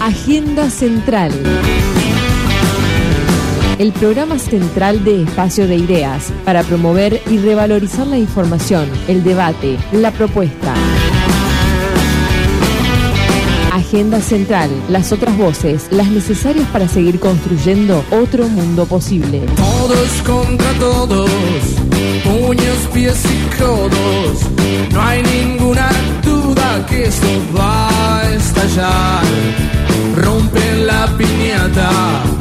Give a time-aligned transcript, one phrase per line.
[0.00, 1.32] Agenda Central.
[3.78, 9.78] El programa central de Espacio de Ideas para promover y revalorizar la información, el debate,
[9.92, 10.74] la propuesta.
[13.96, 19.40] Agenda Central, las otras voces, las necesarias para seguir construyendo otro mundo posible.
[19.56, 21.30] Todos contra todos,
[22.22, 24.40] puños, pies y codos.
[24.92, 25.88] No hay ninguna
[26.22, 27.26] duda que esto
[27.58, 29.24] va a estallar.
[30.14, 32.35] Rompen la piñata.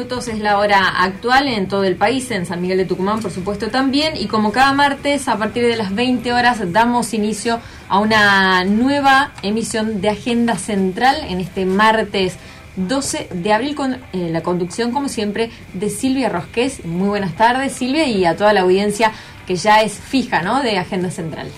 [0.00, 3.68] Es la hora actual en todo el país, en San Miguel de Tucumán por supuesto
[3.68, 8.64] también, y como cada martes a partir de las 20 horas damos inicio a una
[8.64, 12.36] nueva emisión de Agenda Central en este martes
[12.76, 16.84] 12 de abril con eh, la conducción como siempre de Silvia Rosqués.
[16.86, 19.12] Muy buenas tardes Silvia y a toda la audiencia
[19.46, 20.62] que ya es fija ¿no?
[20.62, 21.48] de Agenda Central.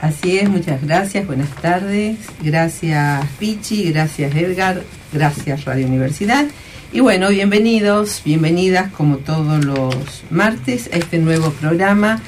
[0.00, 6.46] Así es, muchas gracias, buenas tardes, gracias Pichi, gracias Edgar, gracias Radio Universidad.
[6.92, 9.94] Y bueno, bienvenidos, bienvenidas como todos los
[10.28, 12.20] martes a este nuevo programa.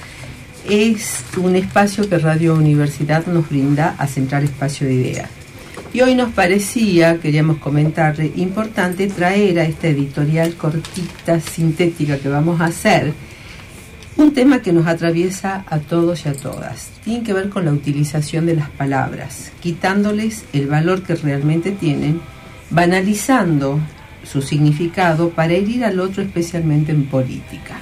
[0.70, 5.30] Es un espacio que Radio Universidad nos brinda a Central Espacio de Ideas.
[5.92, 12.60] Y hoy nos parecía, queríamos comentarle, importante traer a esta editorial cortita, sintética que vamos
[12.60, 13.12] a hacer,
[14.16, 16.90] un tema que nos atraviesa a todos y a todas.
[17.02, 22.20] Tiene que ver con la utilización de las palabras, quitándoles el valor que realmente tienen,
[22.70, 23.80] banalizando
[24.24, 27.76] su significado para herir al otro especialmente en política.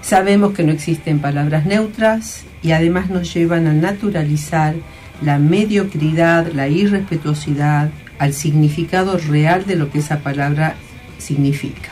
[0.00, 4.74] Sabemos que no existen palabras neutras y además nos llevan a naturalizar
[5.22, 10.76] la mediocridad, la irrespetuosidad, al significado real de lo que esa palabra
[11.18, 11.90] significa.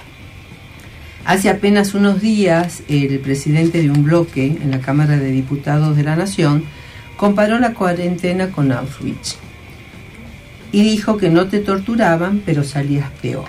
[1.24, 6.02] Hace apenas unos días, el presidente de un bloque en la Cámara de Diputados de
[6.02, 6.64] la Nación
[7.16, 9.36] comparó la cuarentena con Auschwitz
[10.72, 13.48] y dijo que no te torturaban, pero salías peor.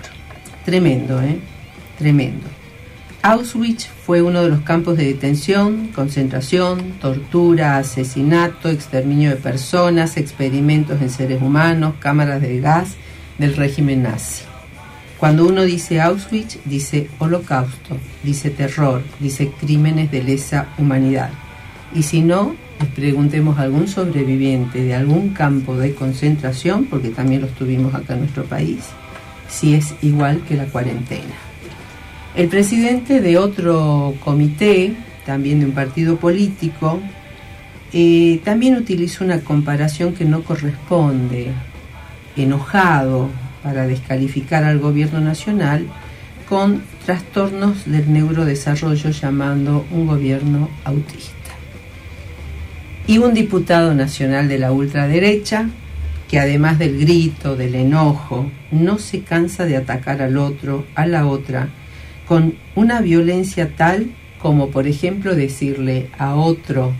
[0.65, 1.37] Tremendo, ¿eh?
[1.97, 2.47] Tremendo.
[3.23, 10.99] Auschwitz fue uno de los campos de detención, concentración, tortura, asesinato, exterminio de personas, experimentos
[11.01, 12.95] en seres humanos, cámaras de gas
[13.37, 14.43] del régimen nazi.
[15.19, 21.29] Cuando uno dice Auschwitz, dice holocausto, dice terror, dice crímenes de lesa humanidad.
[21.93, 22.55] Y si no,
[22.95, 28.21] preguntemos a algún sobreviviente de algún campo de concentración, porque también los tuvimos acá en
[28.21, 28.79] nuestro país,
[29.51, 31.35] si es igual que la cuarentena.
[32.33, 34.93] El presidente de otro comité,
[35.25, 36.99] también de un partido político,
[37.93, 41.51] eh, también utilizó una comparación que no corresponde,
[42.37, 43.29] enojado,
[43.61, 45.85] para descalificar al gobierno nacional
[46.47, 51.35] con trastornos del neurodesarrollo llamando un gobierno autista.
[53.07, 55.69] Y un diputado nacional de la ultraderecha,
[56.31, 61.27] que además del grito, del enojo, no se cansa de atacar al otro, a la
[61.27, 61.67] otra,
[62.25, 64.07] con una violencia tal
[64.41, 66.93] como por ejemplo decirle a otro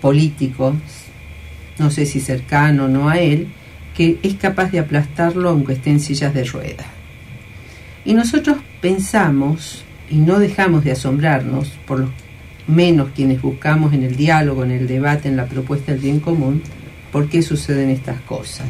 [0.00, 0.76] político,
[1.80, 3.48] no sé si cercano o no a él,
[3.96, 6.86] que es capaz de aplastarlo aunque esté en sillas de ruedas.
[8.04, 12.10] Y nosotros pensamos, y no dejamos de asombrarnos, por lo
[12.68, 16.62] menos quienes buscamos en el diálogo, en el debate, en la propuesta del bien común,
[17.16, 18.66] por qué suceden estas cosas.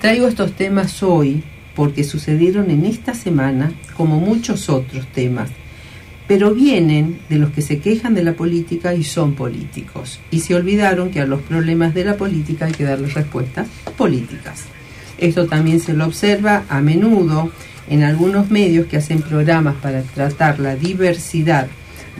[0.00, 1.42] Traigo estos temas hoy
[1.74, 5.50] porque sucedieron en esta semana, como muchos otros temas,
[6.28, 10.20] pero vienen de los que se quejan de la política y son políticos.
[10.30, 13.66] Y se olvidaron que a los problemas de la política hay que darles respuestas
[13.98, 14.66] políticas.
[15.18, 17.50] Esto también se lo observa a menudo
[17.90, 21.66] en algunos medios que hacen programas para tratar la diversidad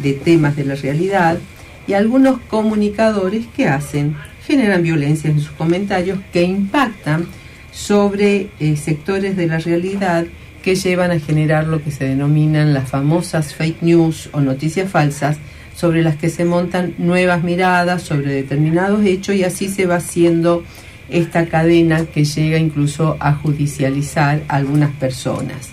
[0.03, 1.39] de temas de la realidad
[1.87, 4.17] y algunos comunicadores que hacen,
[4.47, 7.27] generan violencia en sus comentarios que impactan
[7.73, 10.27] sobre eh, sectores de la realidad
[10.63, 15.37] que llevan a generar lo que se denominan las famosas fake news o noticias falsas
[15.77, 20.65] sobre las que se montan nuevas miradas sobre determinados hechos y así se va haciendo
[21.11, 25.71] esta cadena que llega incluso a judicializar a algunas personas.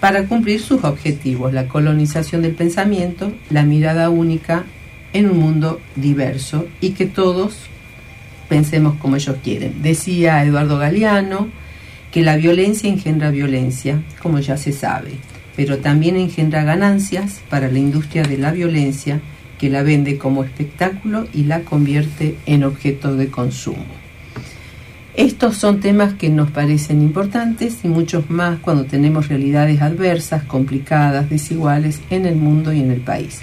[0.00, 4.64] Para cumplir sus objetivos, la colonización del pensamiento, la mirada única
[5.12, 7.68] en un mundo diverso y que todos
[8.48, 9.82] pensemos como ellos quieren.
[9.82, 11.48] Decía Eduardo Galeano,
[12.10, 15.12] que la violencia engendra violencia, como ya se sabe,
[15.56, 19.20] pero también engendra ganancias para la industria de la violencia
[19.58, 23.84] que la vende como espectáculo y la convierte en objeto de consumo.
[25.14, 31.28] Estos son temas que nos parecen importantes y muchos más cuando tenemos realidades adversas, complicadas,
[31.28, 33.40] desiguales en el mundo y en el país.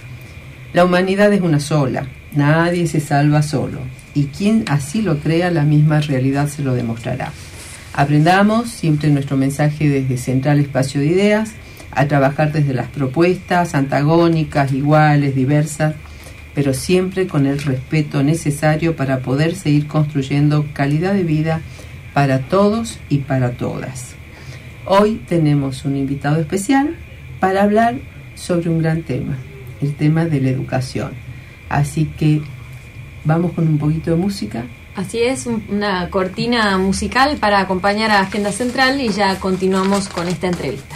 [0.72, 3.80] La humanidad es una sola, nadie se salva solo
[4.16, 7.32] y quien así lo crea la misma realidad se lo demostrará.
[7.94, 11.52] Aprendamos siempre nuestro mensaje desde Central Espacio de Ideas,
[11.92, 15.96] a trabajar desde las propuestas antagónicas, iguales, diversas,
[16.54, 21.62] pero siempre con el respeto necesario para poder seguir construyendo calidad de vida
[22.14, 24.16] para todos y para todas.
[24.86, 26.96] Hoy tenemos un invitado especial
[27.40, 27.96] para hablar
[28.36, 29.38] sobre un gran tema,
[29.82, 31.12] el tema de la educación.
[31.70, 32.42] Así que
[33.26, 34.64] vamos con un poquito de música.
[34.96, 40.48] Así es, una cortina musical para acompañar a Agenda Central y ya continuamos con esta
[40.48, 40.96] entrevista.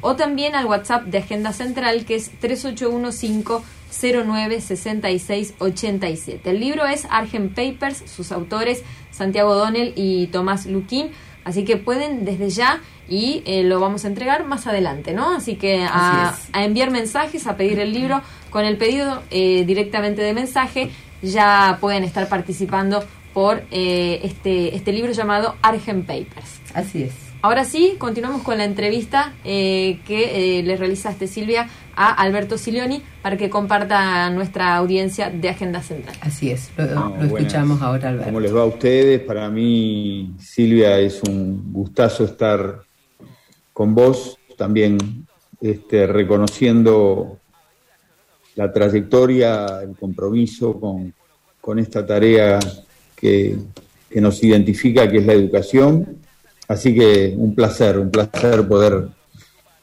[0.00, 6.40] o también al WhatsApp de Agenda Central, que es 3815 096687.
[6.44, 11.10] El libro es Argent Papers, sus autores Santiago Donnell y Tomás Luquín,
[11.44, 15.34] así que pueden desde ya y eh, lo vamos a entregar más adelante, ¿no?
[15.34, 18.20] Así que a, enviar mensajes, a pedir el libro,
[18.50, 24.92] con el pedido eh, directamente de mensaje ya pueden estar participando por eh, este, este
[24.92, 26.60] libro llamado Argent Papers.
[26.74, 27.12] Así es.
[27.40, 31.68] Ahora sí, continuamos con la entrevista que le realizaste, Silvia,
[32.00, 36.16] a Alberto Silioni para que comparta nuestra audiencia de Agenda Central.
[36.20, 38.26] Así es, lo, escuchamos ahora, Alberto.
[38.26, 39.20] ¿Cómo les va a ustedes?
[39.22, 42.82] Para mí, Silvia, es un gustazo estar
[43.72, 45.26] con vos, también
[45.60, 47.40] este, reconociendo
[48.54, 51.12] la trayectoria, el compromiso con,
[51.78, 52.58] esta tarea
[53.14, 53.58] que,
[54.08, 56.16] que nos identifica, que es la educación.
[56.66, 59.08] Así que un placer, un placer poder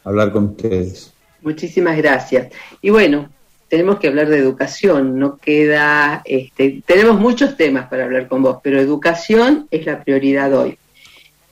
[0.03, 1.14] hablar con ustedes.
[1.45, 2.47] Muchísimas gracias.
[2.81, 3.29] Y bueno,
[3.69, 8.57] tenemos que hablar de educación, no queda, este, tenemos muchos temas para hablar con vos,
[8.63, 10.79] pero educación es la prioridad hoy.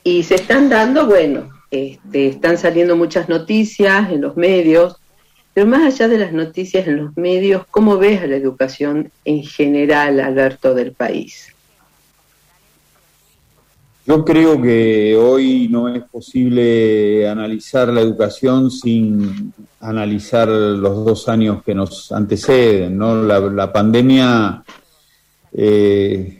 [0.02, 4.96] Y se están dando, bueno, este, están saliendo muchas noticias en los medios,
[5.54, 9.44] pero más allá de las noticias en los medios, ¿cómo ves a la educación en
[9.44, 11.53] general, Alberto, del país?
[14.06, 21.62] Yo creo que hoy no es posible analizar la educación sin analizar los dos años
[21.64, 22.98] que nos anteceden.
[22.98, 23.22] ¿no?
[23.22, 24.62] La, pandemia,
[25.54, 26.38] eh,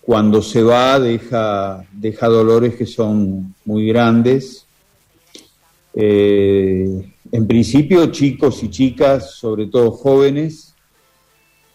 [0.00, 4.66] cuando se va, deja, deja dolores que son muy grandes.
[5.94, 10.74] Eh, en principio, chicos y chicas, sobre todo jóvenes,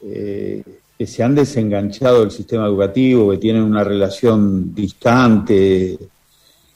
[0.03, 0.62] eh,
[1.01, 5.98] que se han desenganchado del sistema educativo, que tienen una relación distante,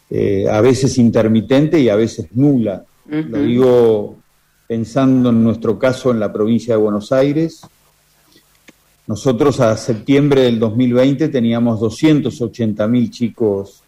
[0.09, 2.83] eh, a veces intermitente y a veces nula.
[3.07, 4.15] Lo digo
[4.67, 7.67] pensando en nuestro caso en la provincia de Buenos Aires.
[9.05, 13.83] Nosotros a septiembre del 2020 teníamos 280 mil chicos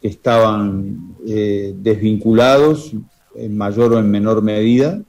[0.00, 2.92] que estaban eh, desvinculados
[3.34, 5.00] en mayor o en menor medida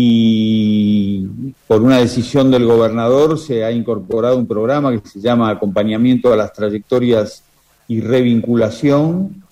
[0.00, 1.26] y
[1.66, 6.36] por una decisión del gobernador se ha incorporado un programa que se llama Acompañamiento a
[6.36, 7.42] las Trayectorias
[7.88, 9.42] y Revinculación,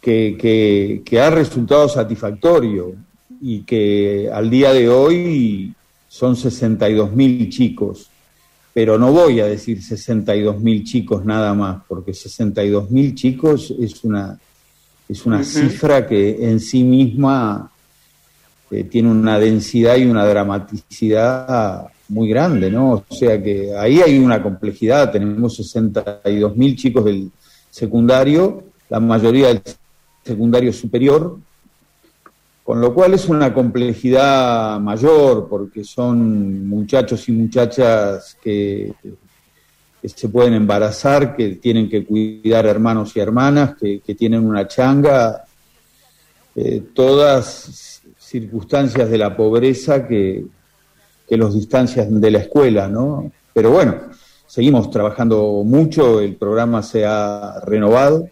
[0.00, 2.94] que, que, ha resultado satisfactorio
[3.40, 5.72] y que al día de hoy
[6.08, 8.10] son 62 mil chicos,
[8.72, 14.02] pero no voy a decir 62 mil chicos nada más, porque 62 mil chicos es
[14.02, 14.36] una,
[15.08, 17.70] es una cifra que en sí misma
[18.70, 23.04] eh, tiene una densidad y una dramaticidad muy grande, ¿no?
[23.08, 27.30] O sea que ahí hay una complejidad, tenemos 62 mil chicos del
[27.70, 29.62] secundario, la mayoría del
[30.22, 31.38] secundario superior,
[32.62, 38.94] con lo cual es una complejidad mayor porque son muchachos y muchachas que,
[40.02, 45.44] se pueden embarazar, que tienen que cuidar hermanos y hermanas, que, tienen una changa,
[46.54, 47.93] eh, todas
[48.34, 50.44] circunstancias de la pobreza que,
[51.28, 53.30] que los distancian de la escuela, ¿no?
[53.52, 53.94] Pero bueno,
[54.44, 58.28] seguimos trabajando mucho, el programa se ha renovado,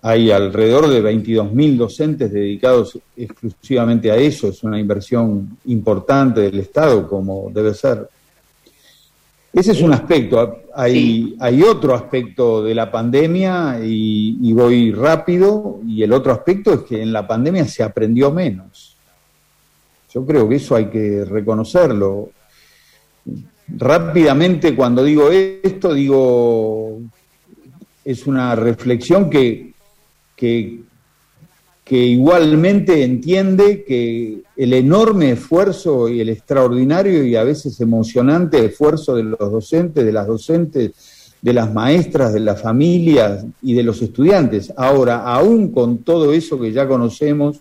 [0.00, 7.06] hay alrededor de 22.000 docentes dedicados exclusivamente a eso, es una inversión importante del Estado,
[7.06, 8.08] como debe ser.
[9.56, 10.64] Ese es un aspecto.
[10.74, 16.74] Hay, hay otro aspecto de la pandemia y, y, voy rápido, y el otro aspecto
[16.74, 18.98] es que en la pandemia se aprendió menos.
[20.12, 22.28] Yo creo que eso hay que reconocerlo.
[23.68, 26.98] Rápidamente cuando digo esto, digo,
[28.04, 29.72] es una reflexión que,
[30.36, 30.80] que,
[31.94, 39.22] igualmente entiende que el enorme esfuerzo y el extraordinario y a veces emocionante esfuerzo de
[39.22, 40.92] los docentes, de las docentes,
[41.40, 44.72] de las maestras, de las familias y de los estudiantes.
[44.76, 47.60] Ahora, aún con todo eso que ya conocemos,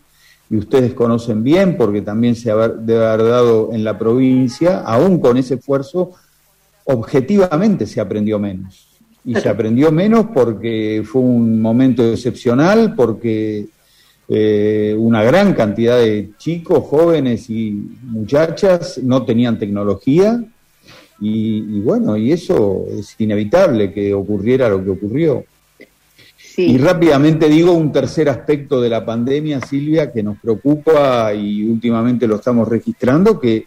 [0.49, 5.37] y ustedes conocen bien porque también se debe haber dado en la provincia, aún con
[5.37, 6.11] ese esfuerzo,
[6.85, 8.87] objetivamente se aprendió menos.
[9.23, 13.67] Y se aprendió menos porque fue un momento excepcional, porque
[14.27, 17.71] eh, una gran cantidad de chicos, jóvenes y
[18.03, 20.43] muchachas no tenían tecnología.
[21.19, 25.45] y bueno, y eso es inevitable que ocurriera lo que ocurrió.
[26.57, 32.27] Y rápidamente digo un tercer aspecto de la pandemia, Silvia, que nos preocupa y últimamente
[32.27, 33.65] lo estamos registrando, que,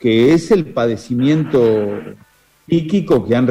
[0.00, 2.00] que es el padecimiento
[2.68, 3.46] psíquico que han,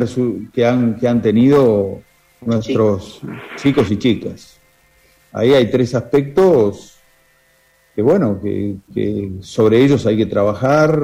[0.53, 2.01] que han, que han tenido
[2.41, 3.21] nuestros
[3.55, 4.59] chicos y chicas.
[5.35, 6.95] Ahí hay tres aspectos
[7.93, 10.99] que, bueno, que, sobre ellos hay que trabajar.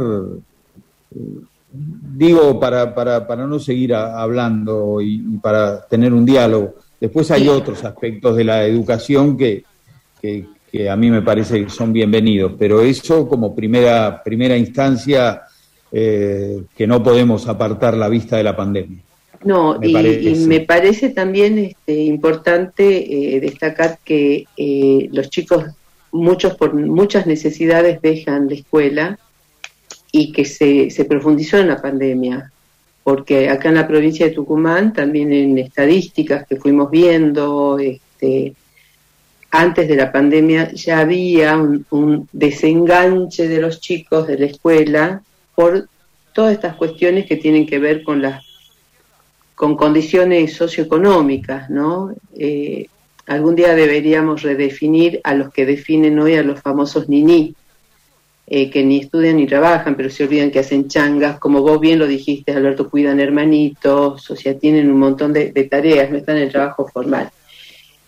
[1.72, 7.84] Digo, para, para, para no seguir hablando y para tener un diálogo Después hay otros
[7.84, 9.64] aspectos de la educación que,
[10.88, 15.42] a mí me parece que son bienvenidos, pero eso como primera, primera instancia
[15.92, 19.02] eh, que no podemos apartar la vista de la pandemia.
[19.44, 25.66] No, y, me parece también este, importante eh, destacar que eh, los chicos,
[26.12, 29.20] muchos por muchas necesidades, dejan la escuela
[30.12, 32.52] y que se, se profundizó en la pandemia
[33.04, 38.54] porque acá en la provincia de Tucumán, también en estadísticas que fuimos viendo, este,
[39.50, 45.24] antes de la pandemia ya había un, desenganche de los chicos de la escuela
[45.56, 45.88] por
[46.34, 48.44] todas estas cuestiones que tienen que ver con las
[49.62, 52.16] con condiciones socioeconómicas, ¿no?
[52.36, 52.88] Eh,
[53.28, 57.54] algún día deberíamos redefinir a los que definen hoy a los famosos niní,
[58.48, 62.00] eh, que ni estudian ni trabajan, pero se olvidan que hacen changas, como vos bien
[62.00, 66.44] lo dijiste, Alberto, cuidan hermanitos, o sea, tienen un montón de, tareas, no están en
[66.46, 67.30] el trabajo formal.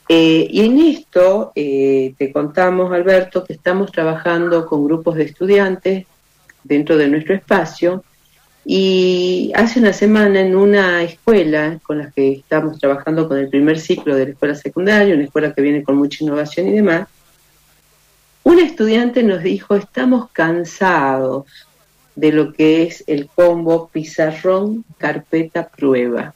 [0.09, 6.07] Eh, y en esto te contamos, Alberto, que estamos trabajando con grupos de estudiantes
[6.63, 8.03] dentro de nuestro espacio
[8.65, 13.79] y hace una semana en una escuela con la que estamos trabajando con el primer
[13.79, 17.07] ciclo de la escuela secundaria, una escuela que viene con mucha innovación y demás,
[18.43, 21.45] un estudiante nos dijo, estamos cansados
[22.15, 26.33] de lo que es el combo pizarrón, carpeta, prueba.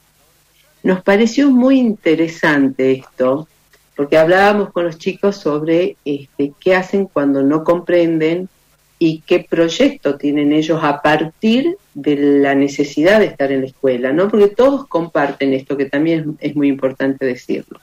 [0.82, 3.48] Nos pareció muy interesante esto,
[3.96, 8.48] porque hablábamos con los chicos sobre este, qué hacen cuando no comprenden
[8.98, 14.12] y qué proyecto tienen ellos a partir de la necesidad de estar en la escuela,
[14.12, 14.28] ¿no?
[14.28, 17.80] Porque todos comparten esto, que también es muy importante decirlo.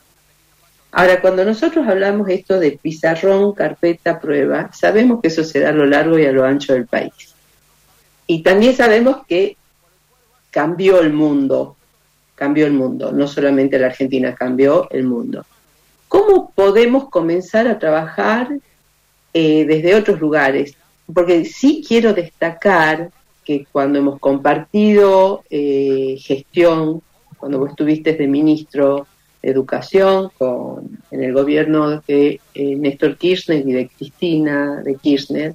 [0.91, 5.73] Ahora, cuando nosotros hablamos esto de pizarrón, carpeta, prueba, sabemos que eso se da a
[5.73, 7.33] lo largo y a lo ancho del país.
[8.27, 9.57] Y también sabemos que
[10.51, 11.75] cambió el mundo,
[12.33, 15.45] cambió el mundo, no solamente la Argentina, cambió el mundo.
[16.07, 18.49] ¿Cómo podemos comenzar a trabajar
[19.33, 20.75] eh, desde otros lugares?
[21.13, 23.11] Porque sí quiero destacar
[23.43, 27.01] que cuando hemos compartido eh, gestión,
[27.37, 29.07] cuando vos estuviste de ministro
[29.41, 35.53] educación con, en el gobierno de eh, Néstor Kirchner y de Cristina de Kirchner,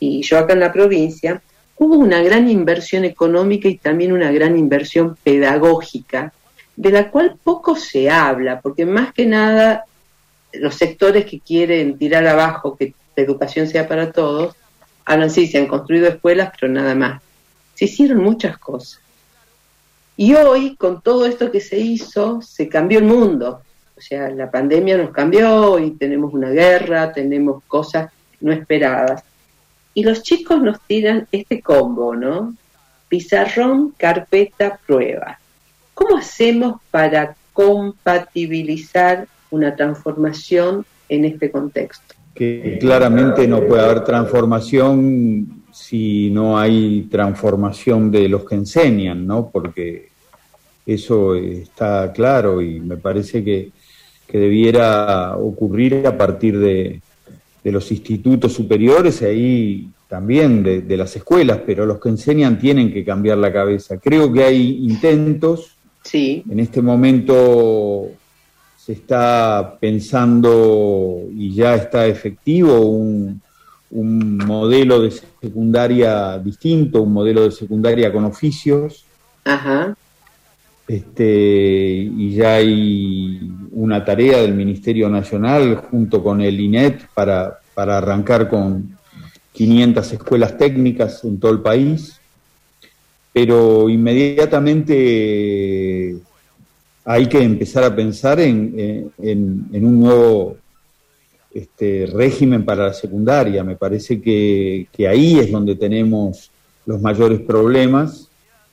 [0.00, 1.40] y yo acá en la provincia,
[1.76, 6.32] hubo una gran inversión económica y también una gran inversión pedagógica,
[6.76, 9.84] de la cual poco se habla, porque más que nada
[10.52, 14.56] los sectores que quieren tirar abajo que la educación sea para todos,
[15.04, 17.22] hablan sí, se han construido escuelas, pero nada más.
[17.74, 19.00] se hicieron muchas cosas.
[20.16, 23.62] Y hoy, con todo esto que se hizo, se cambió el mundo.
[23.96, 29.24] O sea, la pandemia nos cambió y tenemos una guerra, tenemos cosas no esperadas.
[29.92, 32.54] Y los chicos nos tiran este combo, ¿no?
[33.08, 35.38] Pizarrón, carpeta, prueba.
[35.94, 42.13] ¿Cómo hacemos para compatibilizar una transformación en este contexto?
[42.34, 49.50] Que claramente no puede haber transformación si no hay transformación de los que enseñan, ¿no?
[49.50, 50.08] Porque
[50.86, 53.70] eso está claro y me parece que,
[54.32, 57.00] debiera ocurrir a partir de,
[57.62, 62.92] los institutos superiores y ahí también de, de, las escuelas, pero los que enseñan tienen
[62.92, 63.96] que cambiar la cabeza.
[63.98, 65.76] Creo que hay intentos.
[66.02, 66.42] Sí.
[66.50, 68.10] En este momento
[68.84, 73.40] se está pensando y ya está efectivo un,
[73.92, 79.06] un modelo de secundaria distinto, un modelo de secundaria con oficios.
[79.44, 79.96] Ajá.
[80.86, 87.96] Este, y ya hay una tarea del Ministerio Nacional junto con el INET para, para
[87.96, 88.98] arrancar con
[89.52, 92.20] 500 escuelas técnicas en todo el país,
[93.32, 96.18] pero inmediatamente
[97.04, 100.56] hay que empezar a pensar en, en, un nuevo
[101.52, 103.62] este, régimen para la secundaria.
[103.62, 106.50] Me parece que, ahí es donde tenemos
[106.86, 108.28] los mayores problemas.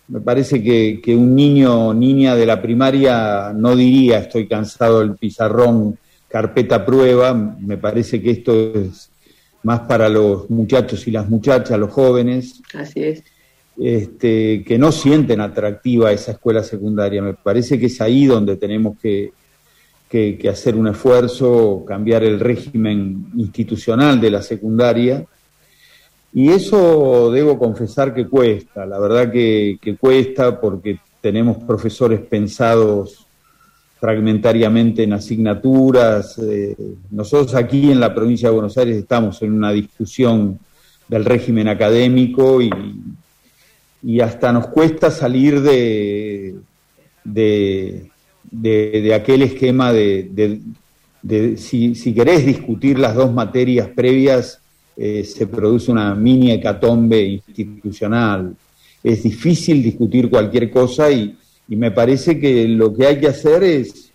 [0.08, 5.16] Me parece que, un niño o niña de la primaria no diría estoy cansado del
[5.16, 5.98] pizarrón,
[6.30, 7.34] carpeta prueba.
[7.34, 9.10] Me parece que esto es
[9.64, 12.62] más para los muchachos y las muchachas, los jóvenes.
[12.74, 13.24] Así es
[13.80, 17.22] este, que no sienten atractiva esa escuela secundaria.
[17.22, 19.32] Me parece que es ahí donde tenemos que,
[20.50, 25.26] hacer un esfuerzo, cambiar el régimen institucional de la secundaria.
[26.34, 33.26] Y eso debo confesar que cuesta, la verdad que, cuesta porque tenemos profesores pensados
[34.00, 36.38] fragmentariamente en asignaturas.
[36.40, 36.76] Eh,
[37.12, 40.60] nosotros aquí en la provincia de Buenos Aires estamos en una discusión
[41.08, 42.70] del régimen académico y,
[44.04, 46.56] y hasta nos cuesta salir de,
[47.24, 48.10] de,
[48.52, 50.60] de, aquel esquema de,
[51.58, 54.60] si, si, querés discutir las dos materias previas,
[54.98, 58.56] eh, se produce una mini hecatombe institucional.
[59.04, 61.36] Es difícil discutir cualquier cosa y,
[61.68, 64.12] y me parece que lo que hay que hacer es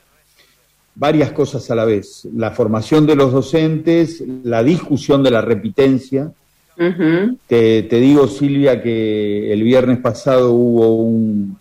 [0.94, 2.26] varias cosas a la vez.
[2.34, 6.32] La formación de los docentes, la discusión de la repitencia,
[6.76, 11.58] te, digo, Silvia, que el viernes pasado hubo un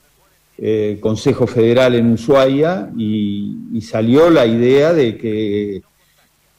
[0.57, 5.81] eh, Consejo Federal en Ushuaia y, salió la idea de que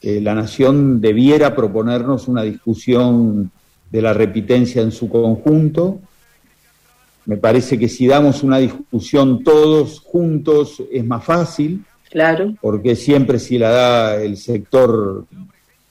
[0.03, 3.51] la Nación debiera proponernos una discusión
[3.91, 5.99] de la repitencia en su conjunto.
[7.25, 11.85] Me parece que si damos una discusión todos juntos es más fácil.
[12.11, 12.55] Claro.
[12.61, 15.27] Porque siempre si la da el sector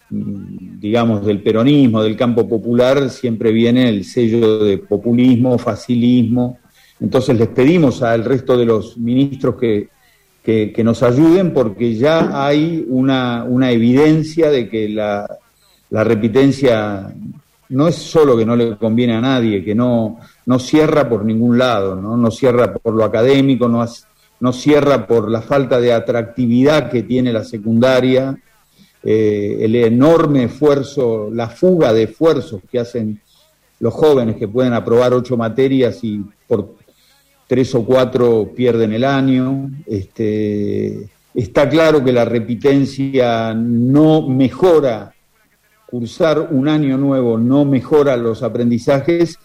[0.09, 6.59] digamos, del peronismo, del campo popular, siempre viene el sello de populismo, facilismo.
[6.99, 9.89] Entonces les pedimos al resto de los ministros que,
[10.43, 15.27] que, nos ayuden porque ya hay una, una evidencia de que la,
[15.89, 17.13] la, repitencia
[17.69, 21.57] no es solo que no le conviene a nadie, que no, no cierra por ningún
[21.57, 23.83] lado, no, no cierra por lo académico, no,
[24.39, 28.37] no cierra por la falta de atractividad que tiene la secundaria,
[29.05, 33.21] eh, el enorme esfuerzo, la fuga de esfuerzos que hacen
[33.79, 36.73] los jóvenes que pueden aprobar ocho materias y por
[37.47, 39.69] tres o cuatro pierden el año.
[39.85, 45.13] Este, está claro que la repitencia no mejora,
[45.85, 49.37] cursar un año nuevo no mejora los aprendizajes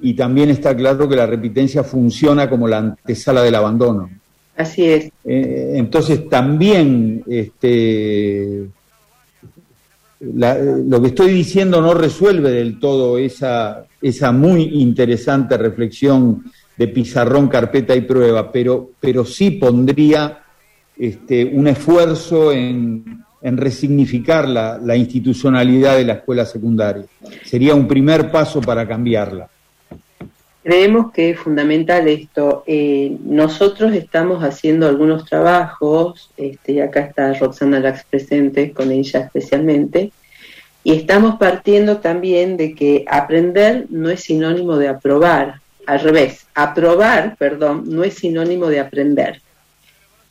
[0.00, 4.10] y también está claro que la repitencia funciona como la antesala del abandono.
[4.56, 5.10] Así es.
[5.24, 8.66] Eh, entonces también este,
[10.32, 16.44] lo que estoy diciendo no resuelve del todo esa, esa muy interesante reflexión
[16.76, 20.40] de pizarrón, carpeta y prueba, pero, pero sí pondría
[20.96, 27.04] este, un esfuerzo en, resignificar la, la, institucionalidad de la escuela secundaria.
[27.44, 29.50] Sería un primer paso para cambiarla.
[30.64, 32.64] Creemos que es fundamental esto.
[32.66, 39.20] Eh, nosotros estamos haciendo algunos trabajos, este, y acá está Roxana Lax presente, con ella
[39.20, 40.10] especialmente,
[40.82, 47.36] y estamos partiendo también de que aprender no es sinónimo de aprobar, al revés, aprobar,
[47.36, 49.42] perdón, no es sinónimo de aprender.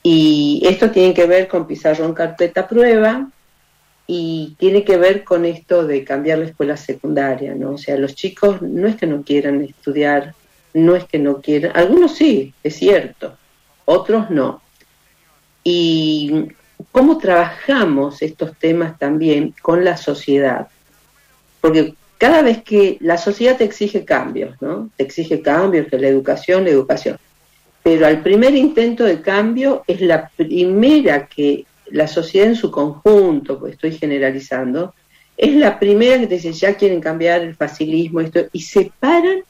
[0.01, 3.29] Y esto tiene que ver con pizarrón carpeta prueba,
[4.05, 7.71] y tiene que ver con esto de cambiar la escuela secundaria, ¿no?
[7.71, 10.33] O sea, los chicos no es que no quieran estudiar
[10.73, 13.37] no es que no quieran, algunos sí, es cierto,
[13.85, 14.61] otros no.
[15.63, 16.47] Y
[16.91, 20.67] cómo trabajamos estos temas también con la sociedad.
[21.61, 24.89] Porque cada vez que la sociedad te exige cambios, ¿no?
[24.97, 27.17] Te exige cambios, que la educación, la educación.
[27.83, 33.60] Pero al primer intento de cambio es la primera que la sociedad en su conjunto,
[33.60, 34.95] pues estoy generalizando,
[35.38, 39.43] es la primera que te dice, ya quieren cambiar el facilismo, esto, y se paran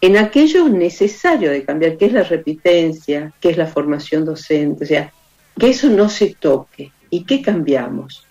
[0.00, 4.86] en aquello necesario de cambiar, que es la repitencia, que es la formación docente, o
[4.86, 5.12] sea,
[5.58, 6.92] que eso no se toque.
[7.10, 8.24] ¿Y qué cambiamos?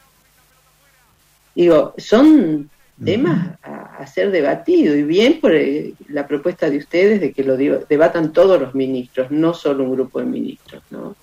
[1.54, 2.70] Digo, son
[3.04, 7.58] temas a, ser debatidos y bien por eh, la propuesta de ustedes de que lo
[7.58, 11.16] debatan todos los ministros, no solo un grupo de ministros, ¿no?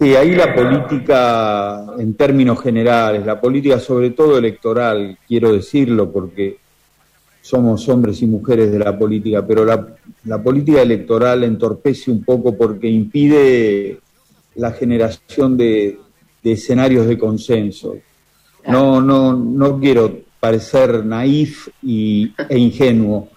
[0.00, 6.56] Sí, ahí la política en términos generales, la política sobre todo electoral, quiero decirlo porque
[7.42, 12.88] somos hombres y mujeres de la política, pero la, política electoral entorpece un poco porque
[12.88, 14.00] impide
[14.54, 15.98] la generación de,
[16.44, 17.96] escenarios de consenso.
[18.66, 23.28] No, no, no quiero parecer naif y, e ingenuo,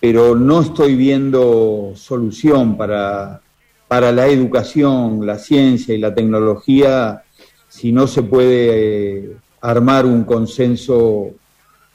[0.00, 3.42] pero no estoy viendo solución para
[3.90, 7.24] para la educación, la ciencia y la tecnología
[7.68, 11.30] si no se puede eh, armar un consenso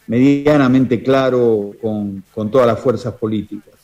[0.08, 3.76] medianamente claro con, todas las fuerzas políticas.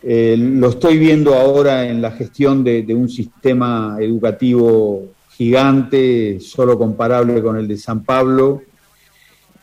[0.00, 7.42] Eh, lo estoy viendo ahora en la gestión de, un sistema educativo gigante, solo comparable
[7.42, 8.62] con el de San Pablo,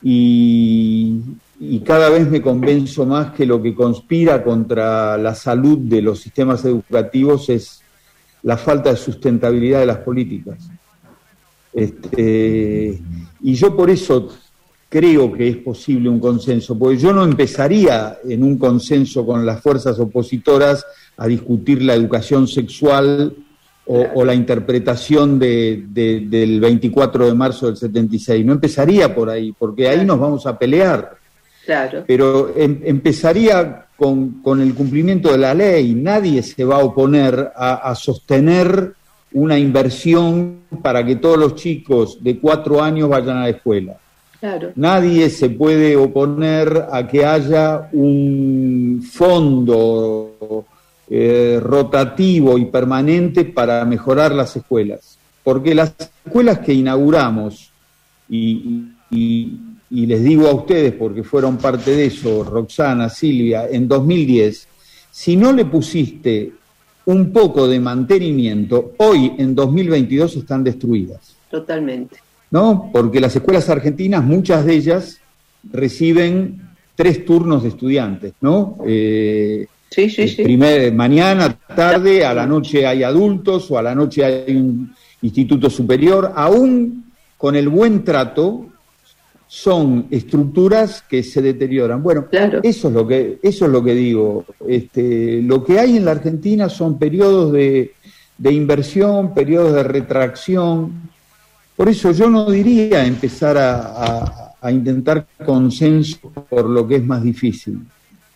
[0.02, 1.22] y,
[1.60, 6.20] y cada vez me convenzo más que lo que conspira contra la salud de los
[6.20, 7.82] sistemas educativos es
[8.42, 10.58] la falta de sustentabilidad de las políticas.
[11.72, 13.00] Este,
[13.40, 14.28] y yo por eso
[14.88, 19.60] creo que es posible un consenso, porque yo no empezaría en un consenso con las
[19.60, 23.34] fuerzas opositoras a discutir la educación sexual
[23.90, 28.44] o, la interpretación del 24 de marzo del 76.
[28.44, 31.16] No empezaría por ahí, porque ahí nos vamos a pelear.
[31.68, 32.04] Claro.
[32.06, 35.94] Pero em, empezaría con, el cumplimiento de la ley.
[35.94, 38.94] Nadie se va a oponer a, sostener
[39.34, 43.98] una inversión para que todos los chicos de cuatro años vayan a la escuela.
[44.76, 50.64] Nadie se puede oponer a que haya un fondo
[51.10, 55.18] eh, rotativo y permanente para mejorar las escuelas.
[55.44, 55.92] Porque las
[56.24, 57.70] escuelas que inauguramos
[58.26, 64.68] y, y les digo a ustedes porque fueron parte de eso, Roxana, Silvia, en 2010,
[65.10, 66.52] si no le pusiste
[67.06, 71.36] un poco de mantenimiento, hoy en 2022 están destruidas.
[71.50, 72.18] Totalmente.
[72.50, 72.90] ¿No?
[72.92, 75.20] Porque las escuelas argentinas, muchas de ellas,
[75.72, 78.78] reciben tres turnos de estudiantes, ¿no?
[78.86, 80.42] Eh, sí, sí, sí.
[80.42, 85.70] Primer, mañana, tarde, a la noche hay adultos o a la noche hay un instituto
[85.70, 87.04] superior, aún
[87.36, 88.66] con el buen trato,
[89.48, 92.02] son estructuras que se deterioran.
[92.02, 92.26] Bueno,
[92.62, 94.44] eso es lo que eso es lo que digo.
[94.66, 97.94] Este, lo que hay en la Argentina son periodos de,
[98.44, 101.10] inversión, periodos de retracción.
[101.74, 107.80] Por eso yo no diría empezar a, intentar consenso por lo que es más difícil.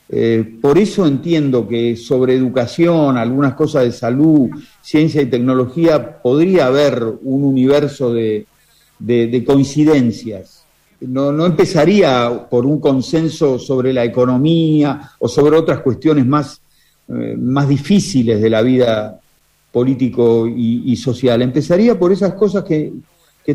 [0.09, 4.49] Eh, por eso entiendo que sobre educación, algunas cosas de salud,
[4.81, 8.47] ciencia y tecnología, podría haber un universo de
[9.47, 10.62] coincidencias
[11.07, 16.61] no, no empezaría por un consenso sobre la economía o sobre otras cuestiones más,
[17.09, 19.19] eh, más difíciles de la vida
[19.71, 21.41] político y, social.
[21.41, 22.93] Empezaría por esas cosas que,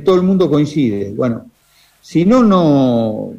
[0.03, 1.13] todo el mundo coincide.
[1.15, 1.45] Bueno,
[2.01, 3.33] si no, no,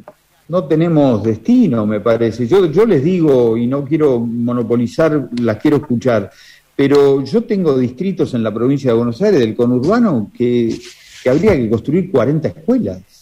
[0.47, 2.47] no tenemos destino, me parece.
[2.47, 6.31] Yo, yo les digo, y no quiero monopolizar, las quiero escuchar,
[6.75, 10.79] pero yo tengo distritos en la provincia de Buenos Aires, del conurbano, que,
[11.21, 13.18] que habría que construir 40 escuelas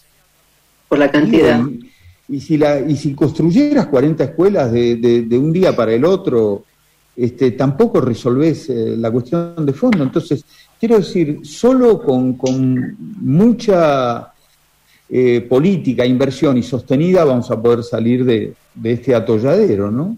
[0.88, 1.62] por la cantidad.
[2.30, 6.66] Y, si, la, y si construyeras 40 escuelas de, de, un día para el otro,
[7.16, 10.04] este, tampoco resolvés eh, la cuestión de fondo.
[10.04, 10.44] Entonces,
[10.80, 14.34] quiero decir, solo con, con mucha
[15.10, 20.18] eh, política, inversión y sostenida vamos a poder salir de, de este atolladero, ¿no?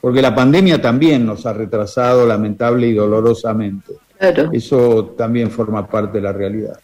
[0.00, 3.92] Porque la pandemia también nos ha retrasado lamentable y dolorosamente.
[4.18, 4.50] Claro.
[4.52, 6.78] Eso también forma parte de la realidad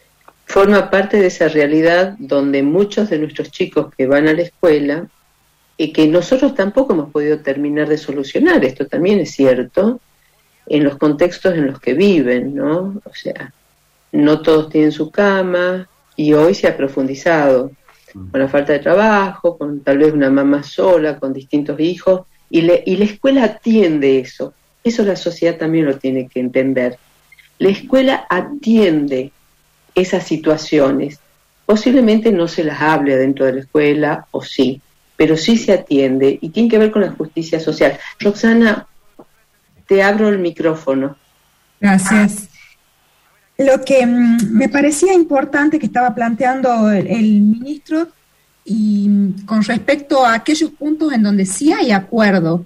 [0.46, 5.06] forma parte de esa realidad donde muchos de nuestros chicos que van a la escuela
[5.76, 10.00] y que nosotros tampoco hemos podido terminar de solucionar, esto también es cierto,
[10.66, 13.00] en los contextos en los que viven, ¿no?
[13.04, 13.52] O sea,
[14.12, 17.72] no todos tienen su cama y hoy se ha profundizado
[18.12, 22.60] con la falta de trabajo, con tal vez una mamá sola, con distintos hijos, Y,
[22.60, 24.54] y la escuela atiende eso.
[24.82, 26.96] Eso la sociedad también lo tiene que entender.
[27.58, 29.32] La escuela atiende
[29.96, 31.18] esas situaciones.
[31.64, 34.80] Posiblemente no se las hable dentro de la escuela, o sí,
[35.16, 37.98] pero sí se atiende y tiene que ver con la justicia social.
[38.20, 38.86] Roxana,
[39.88, 41.16] te abro el micrófono.
[41.80, 42.48] Gracias.
[43.58, 48.08] Lo que mm, me parecía importante que estaba planteando el, ministro
[48.64, 52.64] y mm, con respecto a aquellos puntos en donde sí hay acuerdo,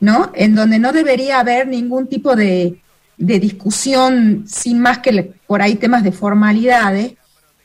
[0.00, 0.30] ¿no?
[0.34, 2.78] En donde no debería haber ningún tipo de,
[3.18, 7.14] de discusión sin más que por ahí temas de formalidades,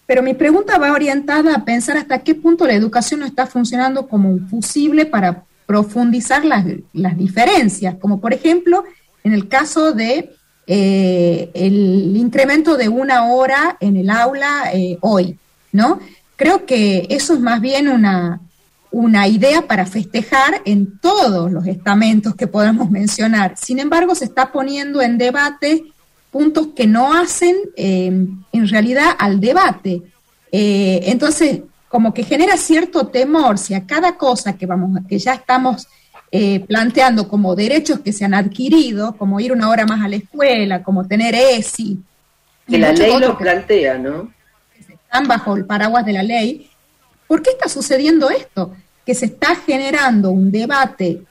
[0.05, 4.07] pero mi pregunta va orientada a pensar hasta qué punto la educación no está funcionando
[4.07, 8.83] como un fusible para profundizar las, las diferencias, como por ejemplo
[9.23, 10.31] en el caso de
[10.67, 15.37] eh, el incremento de una hora en el aula eh, hoy,
[15.71, 15.99] ¿no?
[16.35, 18.41] Creo que eso es más bien una,
[18.93, 23.58] una idea para festejar en todos los estamentos que podemos mencionar.
[23.58, 25.84] Sin embargo, se está poniendo en debate
[26.32, 28.08] puntos que no hacen eh,
[28.51, 30.01] en realidad al debate.
[30.51, 35.88] entonces, como que genera cierto temor si a cada cosa que vamos, que ya estamos
[36.32, 40.15] eh, planteando como derechos que se han adquirido, como ir una hora más a la
[40.15, 41.99] escuela, como tener ESI.
[42.67, 44.34] Que la ley lo plantea, ¿no?
[44.73, 46.67] Que están bajo el paraguas de la ley.
[47.27, 48.75] ¿Por qué está sucediendo esto?
[49.05, 51.21] Que se está generando un debate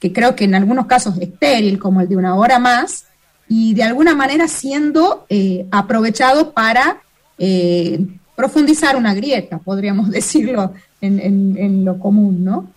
[0.00, 3.04] que creo que en algunos casos es estéril, como el de una hora más,
[3.48, 7.02] y de alguna manera siendo eh, aprovechado para
[7.38, 8.00] eh,
[8.34, 12.68] profundizar una grieta, podríamos decirlo en lo común, ¿no?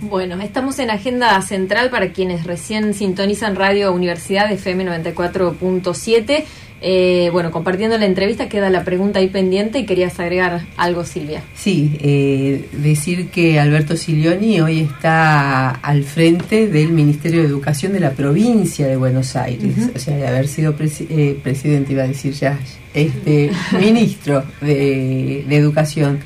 [0.00, 6.44] Bueno, estamos en Agenda Central para quienes recién sintonizan Radio Universidad FM 94.7.
[6.80, 11.42] Eh, bueno, compartiendo la entrevista queda la pregunta ahí pendiente y querías agregar algo, Silvia.
[11.54, 18.00] Sí, eh, decir que Alberto Silioni hoy está al frente del Ministerio de Educación de
[18.00, 22.32] la provincia de Buenos Aires, o sea, de haber sido eh, presidente, iba a decir
[22.32, 22.58] ya,
[22.94, 26.20] este ministro de Educación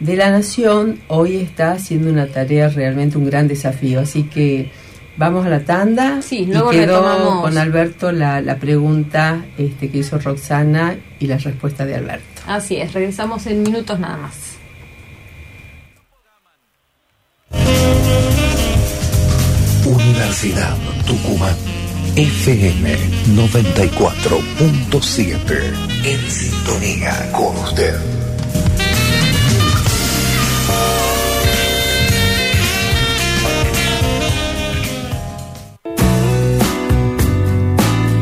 [0.00, 4.00] de la Nación hoy está haciendo una tarea realmente un gran desafío.
[4.00, 4.70] Así que
[5.18, 6.22] vamos a la tanda.
[6.22, 11.36] Sí, luego y quedó con Alberto la, la pregunta este, que hizo Roxana y la
[11.36, 12.24] respuesta de Alberto.
[12.46, 14.48] Así es, regresamos en minutos nada más.
[19.84, 20.74] Universidad
[21.06, 21.54] Tucumán.
[22.16, 22.96] FM
[23.36, 25.38] 94.7.
[26.04, 28.17] En sintonía con usted.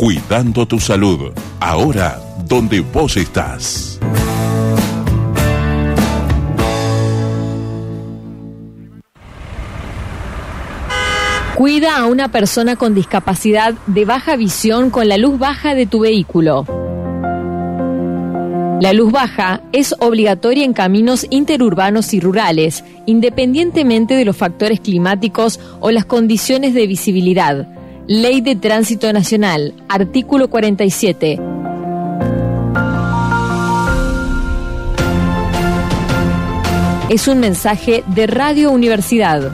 [0.00, 4.00] Cuidando tu salud, ahora donde vos estás.
[11.54, 16.00] Cuida a una persona con discapacidad de baja visión con la luz baja de tu
[16.00, 16.64] vehículo.
[18.80, 25.60] La luz baja es obligatoria en caminos interurbanos y rurales, independientemente de los factores climáticos
[25.80, 27.68] o las condiciones de visibilidad
[28.06, 31.38] Ley de Tránsito Nacional, artículo 47.
[37.08, 39.52] Es un mensaje de Radio Universidad.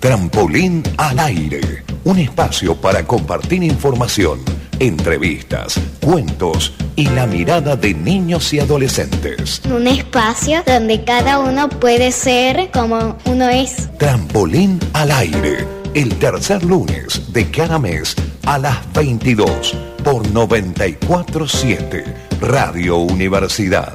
[0.00, 1.60] Trampolín al aire,
[2.04, 9.62] un espacio para compartir información entrevistas, cuentos y la mirada de niños y adolescentes.
[9.64, 13.88] Un espacio donde cada uno puede ser como uno es.
[13.98, 22.04] Trampolín al aire, el tercer lunes de cada mes a las 22 por 947
[22.40, 23.94] Radio Universidad.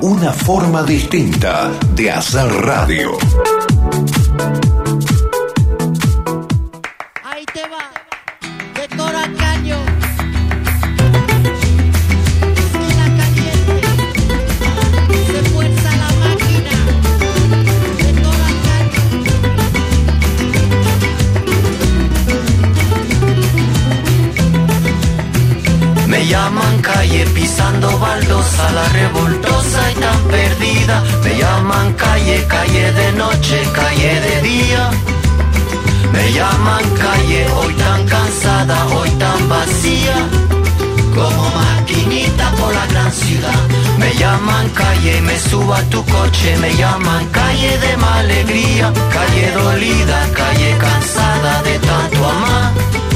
[0.00, 3.18] Una forma distinta de hacer radio.
[26.28, 31.02] Llaman calle pisando baldosa, la revoltosa y tan perdida.
[31.24, 34.90] Me llaman calle, calle de noche, calle de día.
[36.12, 40.16] Me llaman calle, hoy tan cansada, hoy tan vacía.
[41.14, 43.62] Como maquinita por la gran ciudad.
[43.96, 46.56] Me llaman calle, me subo a tu coche.
[46.58, 48.92] Me llaman calle de mala alegría.
[49.16, 53.07] Calle dolida, calle cansada de tanto amar.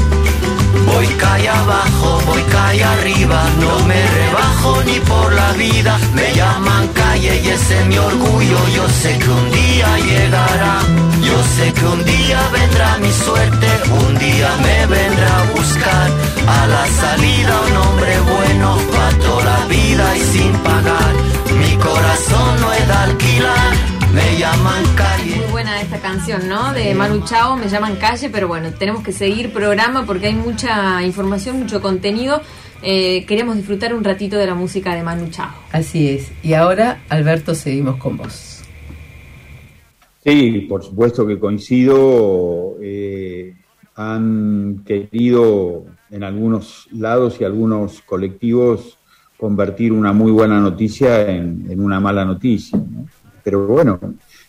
[0.93, 5.97] Voy calle abajo, voy calle arriba, no me rebajo ni por la vida.
[6.13, 8.59] Me llaman calle y ese es mi orgullo.
[8.75, 10.79] Yo sé que un día llegará,
[11.21, 13.67] yo sé que un día vendrá mi suerte,
[14.05, 16.07] un día me vendrá a buscar.
[16.47, 21.13] A la salida un hombre bueno, para toda la vida y sin pagar.
[21.59, 23.73] Mi corazón no es de alquilar,
[24.13, 25.35] me llaman calle.
[25.37, 26.73] Muy buena esta canción, ¿no?
[26.73, 31.03] De Manu Chao, me llaman calle, pero bueno, tenemos que seguir programa porque hay mucha
[31.03, 32.41] información, mucho contenido.
[32.81, 35.49] Eh, queremos disfrutar un ratito de la música de Manu Chao.
[35.71, 36.31] Así es.
[36.43, 38.63] Y ahora, Alberto, seguimos con vos.
[40.23, 42.77] Sí, por supuesto que coincido.
[42.81, 43.55] eh,
[43.95, 48.97] han querido en algunos lados y algunos colectivos
[49.37, 52.77] convertir una muy buena noticia en, en una mala noticia.
[52.79, 53.07] ¿no?
[53.43, 53.99] Pero bueno,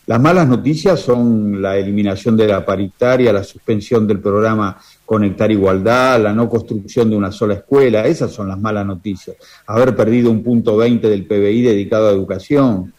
[0.07, 6.21] las malas noticias son la eliminación de la paritaria, la suspensión del programa Conectar Igualdad,
[6.21, 9.35] la no construcción de una sola escuela, esas son las malas noticias.
[9.65, 12.93] Haber perdido un punto 20 del PBI dedicado a educación.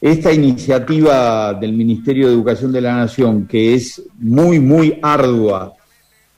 [0.00, 5.74] Esta iniciativa del Ministerio de Educación de la Nación, que es muy, muy ardua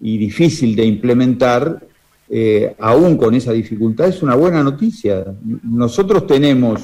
[0.01, 1.83] y difícil de implementar,
[2.29, 5.25] eh, aún con esa dificultad, es una buena noticia.
[5.65, 6.83] Nosotros tenemos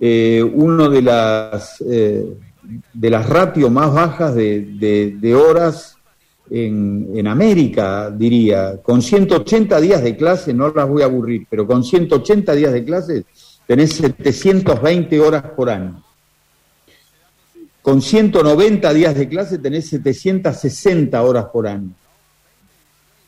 [0.00, 2.26] eh, uno de las, eh,
[2.92, 5.96] de las ratios más bajas de, horas
[6.50, 8.80] en, en América, diría.
[8.82, 12.84] Con 180 días de clase, no las voy a aburrir, pero con 180 días de
[12.84, 13.24] clase
[13.66, 16.02] tenés 720 horas por año.
[17.82, 21.90] Con 190 días de clase tenés 760 horas por año.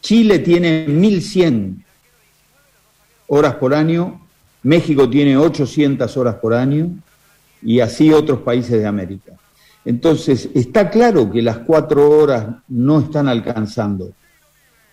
[0.00, 1.84] Chile tiene 1100
[3.28, 4.26] horas por año,
[4.62, 6.90] México tiene 800 horas por año
[7.62, 9.32] y así otros países de América.
[9.84, 14.12] Entonces, está claro que las cuatro horas no están alcanzando.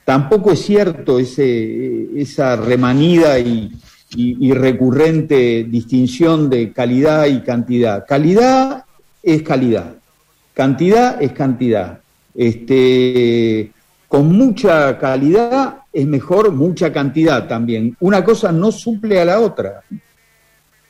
[0.05, 3.69] Tampoco es cierto ese, esa remanida y,
[4.15, 8.05] y- recurrente distinción de calidad y cantidad.
[8.07, 8.85] Calidad
[9.21, 9.95] es calidad,
[10.53, 11.99] cantidad es cantidad.
[12.33, 13.71] Este,
[14.07, 17.97] con mucha calidad es mejor mucha cantidad también.
[18.01, 19.81] Una cosa no suple a la otra.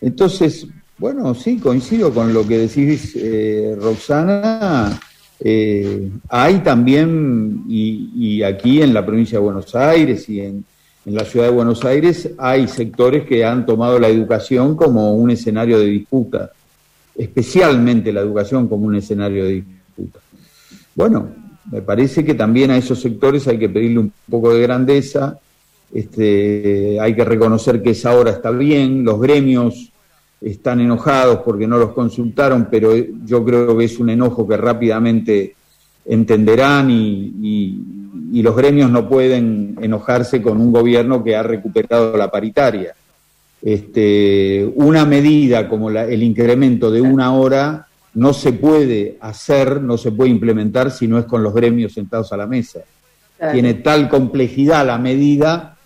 [0.02, 0.68] Entonces,
[0.98, 5.00] bueno, sí, coincido con lo que decís, eh, Roxana.
[5.40, 10.66] Eh, hay también, y, y aquí en la provincia de Buenos Aires y en,
[11.06, 15.32] en la ciudad de Buenos Aires, hay sectores que han tomado la educación como un
[15.32, 16.52] escenario de disputa,
[17.16, 20.20] especialmente la educación como un escenario de disputa.
[20.96, 25.40] Bueno, me parece que también a esos sectores hay que pedirle un poco de grandeza,
[25.94, 29.92] este, hay que reconocer que esa hora está bien, los gremios
[30.42, 32.92] están enojados porque no los consultaron, pero
[33.26, 35.56] yo creo que es un enojo que rápidamente
[36.06, 37.82] entenderán y, y-
[38.42, 42.94] los gremios no pueden enojarse con un gobierno que ha recuperado la paritaria.
[43.62, 47.87] Este, una medida como la- el incremento de una hora
[48.18, 52.34] no se puede hacer, no se puede implementar si no es con los gremios sentados
[52.34, 52.80] a la mesa.
[53.38, 53.54] Claro.
[53.54, 55.78] Tiene tal complejidad la medida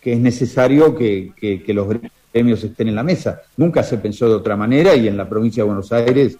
[0.00, 1.86] que es necesario que, que- que los
[2.32, 3.40] gremios estén en la mesa.
[3.58, 6.36] Nunca se pensó de otra manera y en la provincia de Buenos Aires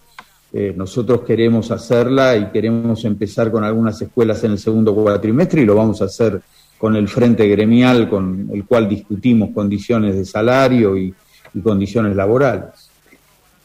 [0.53, 5.65] eh, nosotros queremos hacerla y queremos empezar con algunas escuelas en el segundo cuatrimestre y
[5.65, 6.41] lo vamos a hacer
[6.77, 11.13] con el frente gremial con el cual discutimos condiciones de salario y,
[11.53, 12.84] y condiciones laborales.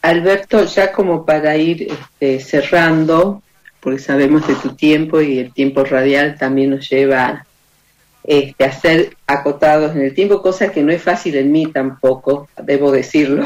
[0.01, 3.43] Alberto, ya como para ir este, cerrando,
[3.79, 7.45] porque sabemos de tu tiempo y el tiempo radial también nos lleva
[8.23, 12.91] este, hacer acotados en el tiempo, cosa que no es fácil en mí tampoco, debo
[12.91, 13.45] decirlo.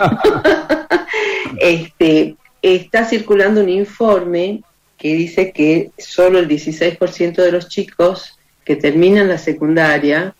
[1.59, 4.63] este, está circulando un informe
[4.97, 10.33] que dice que solo el 16% de los chicos que terminan la secundaria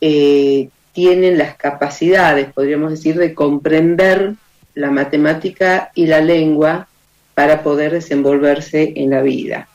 [0.00, 4.34] eh, tienen las capacidades, podríamos decir, de comprender
[4.76, 6.86] la matemática y la lengua
[7.34, 9.68] para poder desenvolverse en la vida.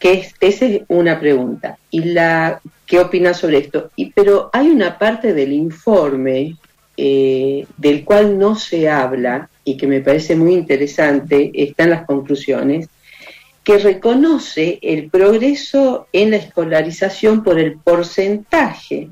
[0.00, 1.78] Que es, esa es una pregunta.
[1.90, 3.90] ¿Y la qué opinas sobre esto?
[3.96, 6.56] Y, pero hay una parte del informe
[6.96, 12.06] eh, del cual no se habla y que me parece muy interesante, está en las
[12.06, 12.88] conclusiones,
[13.62, 19.10] que reconoce el progreso en la escolarización por el porcentaje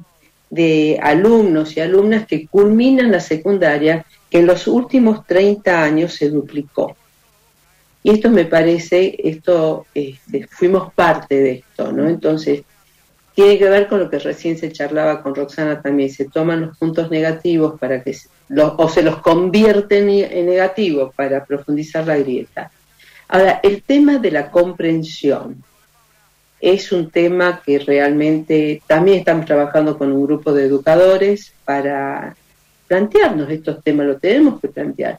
[0.49, 6.97] de alumnos y alumnas que culminan la secundaria, en los últimos 30 años se duplicó.
[8.03, 12.09] Y esto me parece, esto este, fuimos parte de esto, ¿no?
[12.09, 12.63] Entonces,
[13.35, 16.79] tiene que ver con lo que recién se charlaba con Roxana también, se toman los
[16.79, 18.17] puntos negativos para que
[18.59, 22.71] o se los convierten en negativos para profundizar la grieta.
[23.29, 25.63] Ahora, el tema de la comprensión
[26.61, 32.37] es un tema que realmente también estamos trabajando con un grupo de educadores para
[32.87, 35.19] plantearnos estos temas, lo tenemos que plantear.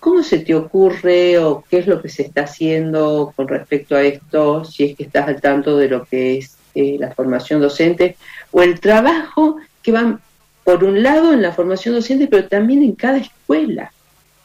[0.00, 4.02] ¿Cómo se te ocurre o qué es lo que se está haciendo con respecto a
[4.02, 8.16] esto, si es que estás al tanto de lo que es eh, la formación docente
[8.52, 10.20] o el trabajo que van,
[10.62, 13.92] por un lado, en la formación docente, pero también en cada escuela?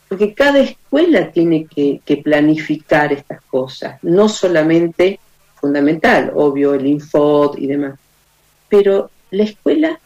[0.10, 5.20] Porque cada escuela tiene que, que planificar estas cosas, no solamente
[5.56, 8.00] fundamental, obvio, el Infod y demás,
[8.70, 10.00] pero la escuela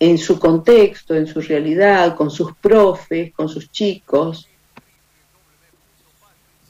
[0.00, 4.46] en su contexto, en su realidad, con sus profes, con sus chicos.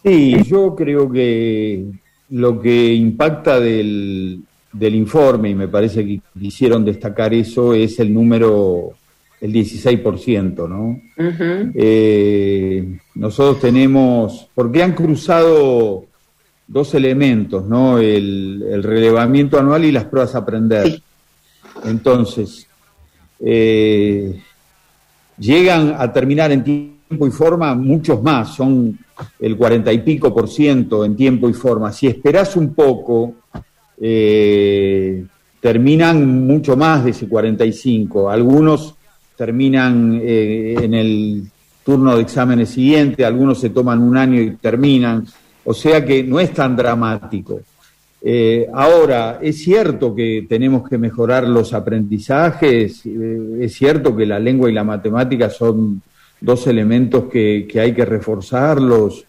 [0.03, 1.85] Sí, yo creo que
[2.31, 8.13] lo que impacta del, del informe, y me parece que quisieron destacar eso, es el
[8.13, 8.93] número,
[9.41, 11.01] el 16%, ¿no?
[11.75, 16.07] Eh, nosotros tenemos, porque han cruzado
[16.67, 17.99] dos elementos, ¿no?
[17.99, 21.03] El, el relevamiento anual y las pruebas a aprender.
[21.85, 22.68] Entonces,
[23.41, 24.41] eh,
[25.39, 28.99] llegan a terminar en tiempo y forma muchos más, son
[29.39, 31.93] el cuarenta y pico por ciento en tiempo y forma.
[31.93, 33.35] Si esperas un poco,
[34.01, 35.25] eh,
[35.61, 38.31] terminan mucho más de ese 45.
[38.31, 38.95] Algunos
[39.37, 41.43] terminan eh, en el
[41.85, 45.27] turno de exámenes siguiente, algunos se toman un año y terminan.
[45.65, 47.61] O sea que no es tan dramático.
[48.21, 54.41] Eh, ahora, es cierto que tenemos que mejorar los aprendizajes, eh, es cierto que la
[54.41, 56.03] lengua y la matemática son
[56.41, 59.25] dos elementos que, hay que reforzarlos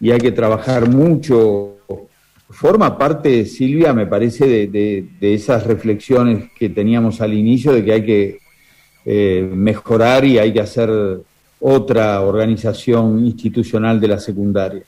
[0.00, 1.70] y hay que trabajar mucho.
[2.50, 8.04] Forma parte, Silvia, me parece, de, esas reflexiones que teníamos al inicio de que hay
[8.04, 8.38] que
[9.06, 10.90] eh, mejorar y hay que hacer
[11.60, 14.82] otra organización institucional de la secundaria.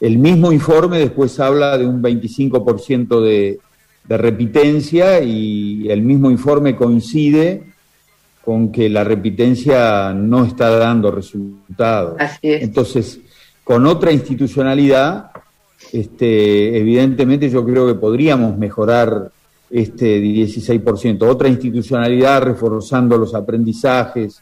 [0.00, 3.58] El mismo informe después habla de un 25% de,
[4.04, 7.64] de repitencia y el mismo informe coincide
[8.44, 12.16] con que la repitencia no está dando resultados.
[12.40, 13.20] Entonces,
[13.62, 15.30] con otra institucionalidad,
[15.92, 19.30] este, evidentemente yo creo que podríamos mejorar
[19.68, 21.22] este 16%.
[21.28, 24.40] Otra institucionalidad reforzando los aprendizajes,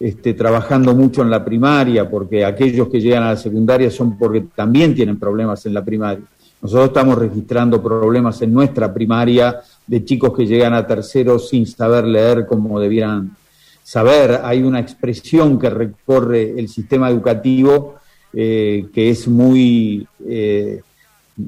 [0.00, 4.46] este, trabajando mucho en la primaria, porque aquellos que llegan a la secundaria son porque
[4.54, 6.24] también tienen problemas en la primaria.
[6.62, 12.04] Nosotros estamos registrando problemas en nuestra primaria de chicos que llegan a tercero sin saber
[12.04, 13.36] leer como debieran
[13.82, 14.40] saber.
[14.44, 17.96] Hay una expresión que recorre el sistema educativo
[18.32, 20.80] eh, que es muy eh,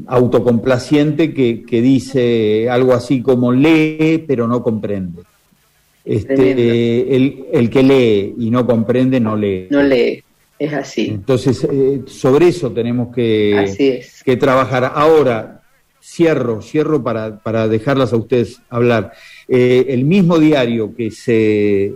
[0.07, 5.23] autocomplaciente, que dice algo así como lee pero no comprende.
[6.05, 9.69] Este, el, el, que lee y no comprende, no lee.
[9.71, 10.23] No lee,
[10.59, 11.09] es así.
[11.09, 14.93] Entonces, eh, sobre eso tenemos que, que trabajar.
[14.95, 15.61] Ahora,
[16.03, 19.13] cierro, cierro para, para dejarlas a ustedes hablar.
[19.47, 21.93] Eh, el mismo diario que se,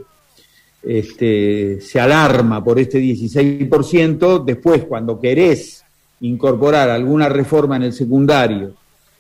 [0.83, 5.85] este, se alarma por este 16%, después cuando querés
[6.21, 8.75] incorporar alguna reforma en el secundario,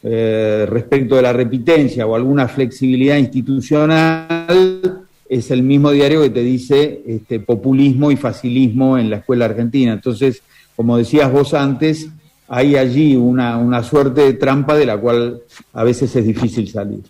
[0.06, 6.42] eh, respecto de la repitencia o alguna flexibilidad institucional, es el mismo diario que te
[6.42, 9.94] dice este, populismo y facilismo en la escuela argentina.
[9.94, 10.42] Entonces,
[10.76, 12.08] como decías vos antes,
[12.48, 15.40] hay allí una, una suerte de trampa de la cual
[15.72, 17.00] a veces es difícil salir.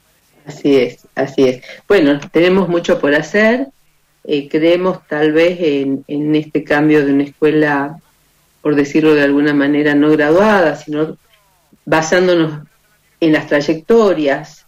[0.46, 1.62] Así es, así es.
[1.88, 3.66] Bueno, tenemos mucho por hacer.
[4.22, 7.98] Eh, creemos tal vez en, en este cambio de una escuela,
[8.62, 11.16] por decirlo de alguna manera, no graduada, sino
[11.84, 12.60] basándonos
[13.24, 14.60] en las trayectorias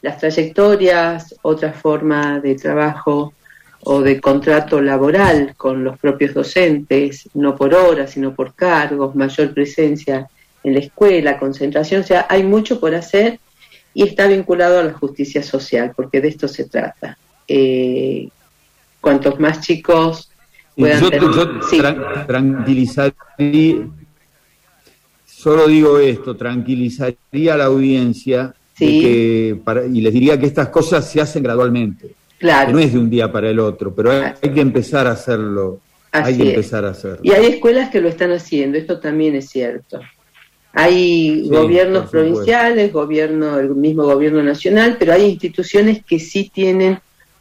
[0.00, 3.32] las trayectorias, otra forma de trabajo
[3.82, 9.52] o de contrato laboral con los propios docentes, no por horas, sino por cargos, mayor
[9.52, 10.28] presencia
[10.62, 13.40] en la escuela, concentración, o sea, hay mucho por hacer
[13.92, 17.18] y está vinculado a la justicia social, porque de esto se trata.
[17.48, 18.28] Eh,
[19.00, 20.30] cuantos más chicos
[20.76, 21.80] puedan yo, tener- yo Sí.
[21.80, 23.88] tran- tranquilizaría,
[25.38, 29.00] solo digo esto, tranquilizaría a la audiencia de Sí.
[29.00, 32.08] que para- y les diría que estas cosas se hacen gradualmente,
[32.38, 32.72] Claro.
[32.72, 35.80] no es de un día para el otro, pero hay, hay que empezar a hacerlo,
[36.10, 36.48] hay Así que es.
[36.50, 37.18] empezar a hacerlo.
[37.22, 40.00] Y hay escuelas que lo están haciendo, esto también es cierto.
[40.72, 46.98] Hay Sí, gobiernos provinciales, gobierno, el mismo gobierno nacional, pero hay instituciones que sí tienen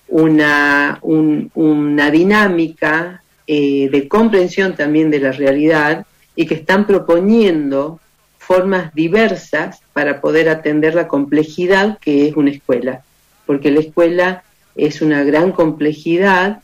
[0.08, 6.06] una, un- una dinámica eh, de comprensión también de la realidad
[6.38, 8.00] y que están proponiendo
[8.38, 13.02] formas diversas para poder atender la complejidad que es una escuela,
[13.46, 14.44] porque la escuela
[14.76, 16.60] es una gran complejidad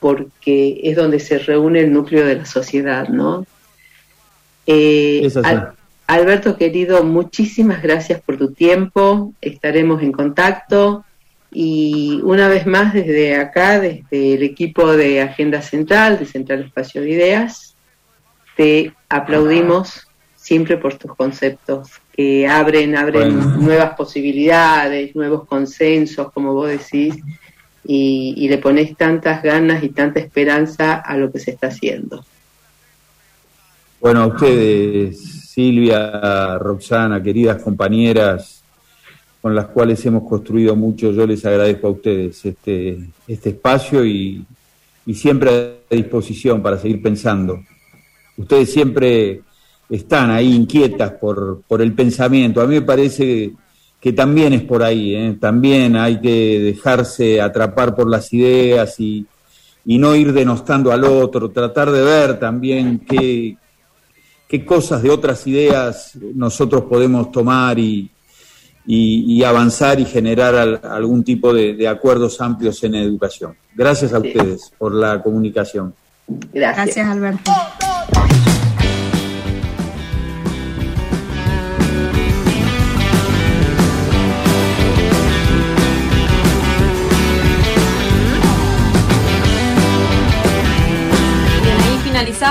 [0.00, 3.46] porque es donde se reúne el núcleo de la sociedad, ¿no?
[4.66, 5.26] Eh.
[5.42, 5.72] Al-
[6.08, 11.04] Alberto, querido, muchísimas gracias por tu tiempo, estaremos en contacto
[11.50, 17.00] y una vez más desde acá, desde el equipo de Agenda Central, de Central Espacio
[17.00, 17.75] de Ideas,
[18.56, 23.56] te aplaudimos siempre por tus conceptos que abren, abren Bueno.
[23.58, 27.14] nuevas posibilidades, nuevos consensos, como vos decís,
[27.84, 32.24] y, y le pones tantas ganas y tanta esperanza a lo que se está haciendo.
[34.00, 38.62] Bueno, a ustedes, Silvia, Roxana, queridas compañeras,
[39.42, 42.98] con las cuales hemos construido mucho, yo les agradezco a ustedes este,
[43.28, 44.44] este espacio y,
[45.06, 45.50] y siempre
[45.90, 47.60] a disposición para seguir pensando.
[48.36, 49.42] Ustedes siempre
[49.88, 52.60] están ahí inquietas por, por el pensamiento.
[52.60, 53.52] A mí me parece
[54.00, 55.36] que también es por ahí, ¿eh?
[55.40, 59.26] también hay que dejarse atrapar por las ideas y,
[59.84, 63.56] y no ir denostando al otro, tratar de ver también qué,
[64.48, 68.10] qué cosas de otras ideas nosotros podemos tomar y,
[68.86, 73.56] y- y avanzar y generar al- algún tipo de, de acuerdos amplios en educación.
[73.74, 74.28] Gracias a Sí.
[74.28, 75.94] ustedes por la comunicación.
[76.52, 76.76] Gracias.
[76.96, 77.50] Gracias, Alberto.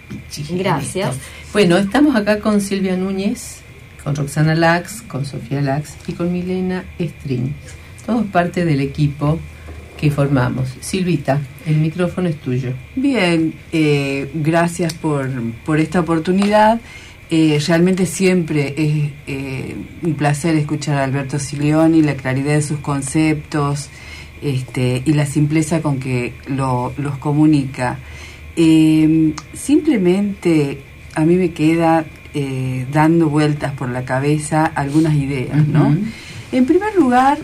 [0.50, 1.16] Gracias.
[1.52, 3.60] Bueno, estamos acá con Silvia Núñez,
[4.04, 7.52] con Roxana Lax, con Sofía Lax y con Milena String.
[8.04, 9.38] Todos parte del equipo
[10.00, 10.74] que formamos.
[10.80, 12.72] Silvita, el micrófono es tuyo.
[12.96, 15.28] Bien, eh, gracias por,
[15.66, 16.80] por esta oportunidad.
[17.30, 22.78] Eh, realmente siempre es eh, un placer escuchar a Alberto Silioni, la claridad de sus
[22.78, 23.90] conceptos
[24.40, 27.98] este, y la simpleza con que lo- los comunica.
[29.52, 30.78] Simplemente
[31.14, 32.04] a mí me queda
[32.92, 35.96] dando vueltas por la cabeza algunas ideas, ¿no?
[36.52, 37.38] En primer lugar,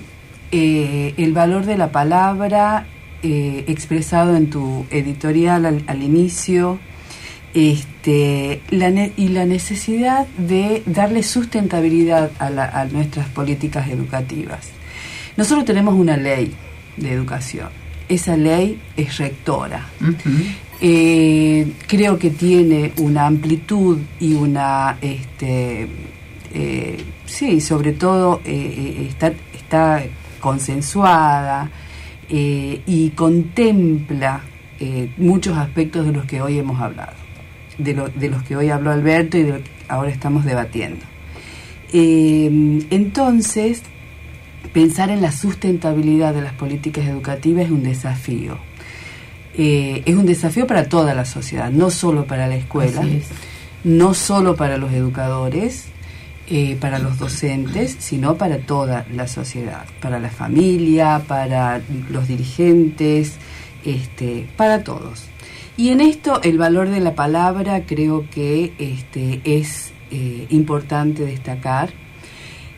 [0.56, 2.86] eh, el valor de la palabra
[3.24, 6.78] eh, expresado en tu editorial al, al inicio
[7.54, 14.70] este, la ne- y la necesidad de darle sustentabilidad a, la- a nuestras políticas educativas.
[15.36, 16.52] Nosotros tenemos una ley
[16.96, 17.68] de educación.
[18.08, 19.86] Esa ley es rectora.
[20.80, 25.86] Eh, creo que tiene una amplitud y una, este,
[26.52, 30.02] eh, sí, sobre todo eh, está, está
[30.44, 31.70] consensuada
[32.28, 34.42] eh, y contempla
[34.78, 37.14] eh, muchos aspectos de los que hoy hemos hablado,
[37.78, 41.04] de, lo- de los que hoy habló Alberto y de lo que ahora estamos debatiendo.
[41.94, 43.82] Eh, entonces,
[44.72, 48.58] pensar en la sustentabilidad de las políticas educativas es un desafío.
[49.56, 53.28] Eh, es un desafío para toda la sociedad, no solo para la escuela, es.
[53.84, 55.86] no solo para los educadores,
[56.48, 61.80] eh, para los docentes, sino para toda la sociedad, para la familia, para
[62.10, 63.36] los dirigentes,
[63.84, 65.24] este, para todos.
[65.76, 71.90] Y en esto el valor de la palabra creo que este, es eh, importante destacar.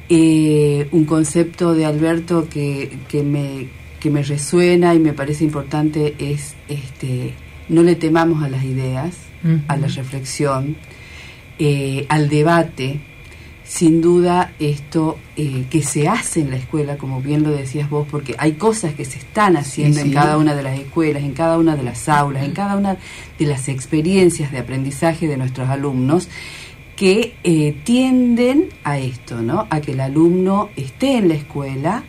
[0.08, 6.14] Eh, un concepto de Alberto que, que me, que me resuena y me parece importante
[6.18, 7.34] es este,
[7.68, 9.16] no le temamos a las ideas,
[9.68, 10.76] a la reflexión,
[11.58, 13.00] eh, al debate,
[13.66, 18.06] sin duda esto eh, que se hace en la escuela, como bien lo decías vos,
[18.08, 21.32] porque hay cosas que se están haciendo Sí, en cada una de las escuelas, en
[21.32, 22.96] cada una de las aulas, en cada una
[23.38, 26.28] de las experiencias de aprendizaje de nuestros alumnos,
[26.94, 29.66] que eh, tienden a esto, ¿no?
[29.68, 32.04] A que el alumno esté en la escuela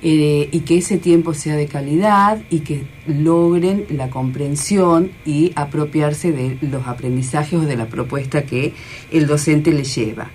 [0.00, 6.30] eh, y que ese tiempo sea de calidad y que logren la comprensión y apropiarse
[6.30, 8.74] de los aprendizajes o de la propuesta que
[9.10, 10.30] el docente le lleva.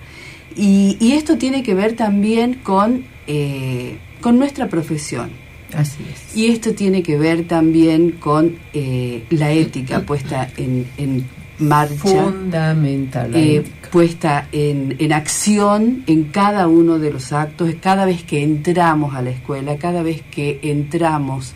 [0.56, 5.30] Y, y esto tiene que ver también con, eh, con nuestra profesión.
[5.76, 6.38] Así es.
[6.38, 11.26] Y esto tiene que ver también con eh, la ética puesta en, en
[11.60, 13.32] marcha Fundamental.
[13.32, 13.90] la eh, ética.
[13.90, 19.22] puesta en, en acción en cada uno de los actos, cada vez que entramos a
[19.22, 21.54] la escuela, cada vez que entramos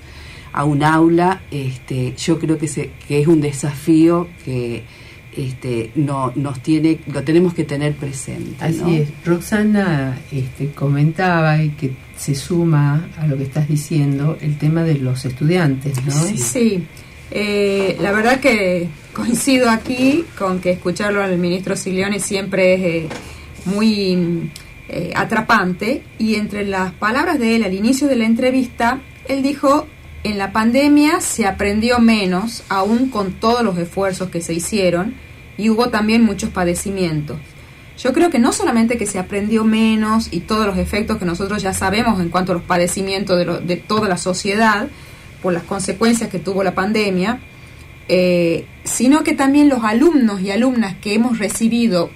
[0.54, 4.84] a un aula, este, yo creo que, se, que es un desafío que
[5.38, 8.56] este, no, nos tiene, lo tenemos que tener presente.
[8.60, 8.90] Así ¿no?
[8.90, 9.10] es.
[9.24, 14.96] Roxana este, comentaba y que se suma a lo que estás diciendo el tema de
[14.96, 16.12] los estudiantes, ¿no?
[16.12, 16.84] Sí,
[17.30, 23.10] Eh, la verdad que coincido aquí con que escucharlo al ministro Silione siempre es eh,
[23.66, 24.50] muy
[24.88, 29.88] eh, atrapante y entre las palabras de él al inicio de la entrevista, él dijo,
[30.24, 35.16] en la pandemia se aprendió menos, aún con todos los esfuerzos que se hicieron,
[35.58, 37.38] y hubo también muchos padecimientos.
[37.98, 41.64] Yo creo que no solamente que se aprendió menos y todos los efectos que nosotros
[41.64, 44.88] ya sabemos en cuanto a los padecimientos de, lo- de toda la sociedad
[45.42, 47.40] por las consecuencias que tuvo la pandemia,
[48.08, 52.10] eh, sino que también los alumnos y alumnas que hemos recibido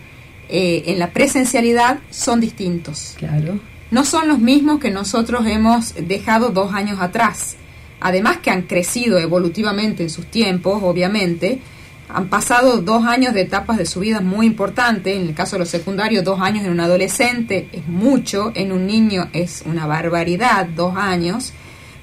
[0.49, 3.15] eh, en la presencialidad son distintos.
[3.17, 3.59] Claro.
[3.89, 7.55] No son los mismos que nosotros hemos dejado dos años atrás.
[8.01, 11.61] Además que han crecido evolutivamente en sus tiempos, obviamente,
[12.09, 15.15] han pasado dos años de etapas de su vida muy importantes.
[15.15, 18.85] En el caso de los secundarios, dos años en un adolescente es mucho, en un
[18.85, 21.53] niño es una barbaridad, dos años.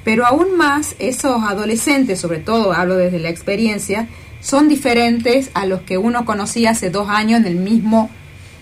[0.04, 4.08] Pero aún más, esos adolescentes, sobre todo hablo desde la experiencia,
[4.40, 8.08] son diferentes a los que uno conocía hace dos años en el mismo,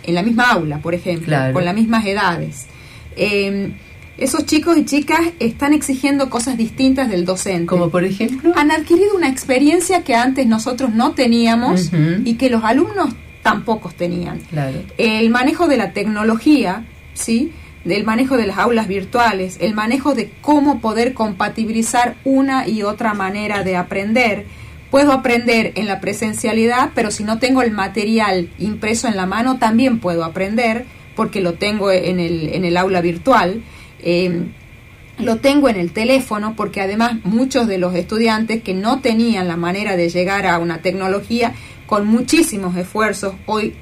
[0.03, 1.53] en la misma aula, por ejemplo, Claro.
[1.53, 2.67] con las mismas edades.
[3.15, 3.73] Eh,
[4.19, 7.67] esos chicos y chicas están exigiendo cosas distintas del docente.
[7.67, 8.53] Como por ejemplo.
[8.57, 11.91] Han adquirido una experiencia que antes nosotros no teníamos
[12.25, 13.11] y que los alumnos
[13.43, 14.41] tampoco tenían.
[14.51, 14.83] Claro.
[14.97, 17.53] El manejo de la tecnología, ¿sí?
[17.85, 23.15] Del manejo de las aulas virtuales, el manejo de cómo poder compatibilizar una y otra
[23.15, 24.47] manera de aprender.
[24.91, 29.59] Puedo aprender en la presencialidad, pero si no tengo el material impreso en la mano,
[29.59, 33.63] también puedo aprender porque lo tengo en el, en el aula virtual.
[34.01, 34.45] Eh,
[35.19, 39.57] lo tengo en el teléfono porque además muchos de los estudiantes que no tenían la
[39.57, 41.55] manera de llegar a una tecnología
[41.87, 43.75] con muchísimos esfuerzos hoy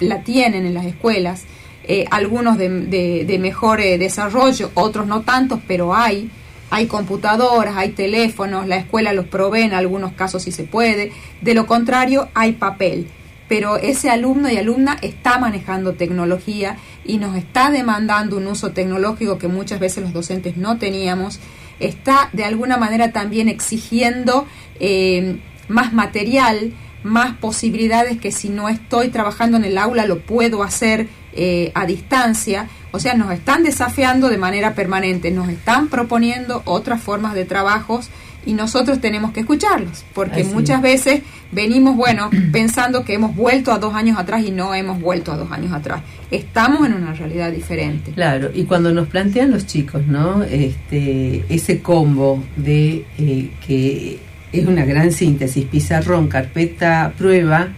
[0.00, 1.44] la tienen en las escuelas,
[1.84, 6.30] eh, algunos de, de- de mejor eh, desarrollo, otros no tantos, pero hay.
[6.68, 11.12] Hay computadoras, hay teléfonos, la escuela los provee en algunos casos si se puede.
[11.40, 13.06] De lo contrario, hay papel.
[13.48, 16.76] Pero ese alumno y alumna está manejando tecnología
[17.06, 21.40] y nos está demandando un uso tecnológico que muchas veces los docentes no teníamos.
[21.80, 24.46] Está de alguna manera también exigiendo
[24.80, 25.38] eh,
[25.68, 31.08] más material, más posibilidades que si no estoy trabajando en el aula lo puedo hacer
[31.32, 32.68] eh, a distancia.
[32.92, 38.08] O sea, nos están desafiando de manera permanente, nos están proponiendo otras formas de trabajos
[38.46, 40.82] y nosotros tenemos que escucharlos, porque Así muchas es.
[40.82, 41.22] veces
[41.52, 45.36] venimos, bueno, pensando que hemos vuelto a dos años atrás y no hemos vuelto a
[45.36, 46.00] dos años atrás.
[46.30, 48.12] Estamos en una realidad diferente.
[48.12, 50.42] Claro, y cuando nos plantean los chicos, ¿no?
[50.44, 54.18] Este, ese combo de eh, que
[54.52, 57.68] es una gran síntesis, pizarrón, carpeta, prueba,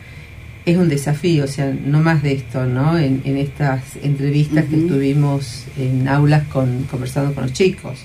[0.66, 2.98] es un desafío, o sea, no más de esto, ¿no?
[2.98, 4.88] En, en estas entrevistas que Ujú.
[4.88, 8.00] tuvimos en aulas con, conversando con los chicos.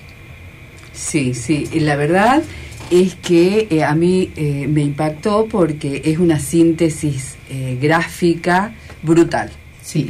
[1.04, 2.44] Sí, sí, la verdad
[2.90, 9.52] es que eh, a mí eh, me impactó porque es una síntesis eh, gráfica brutal.
[9.82, 10.10] Sí.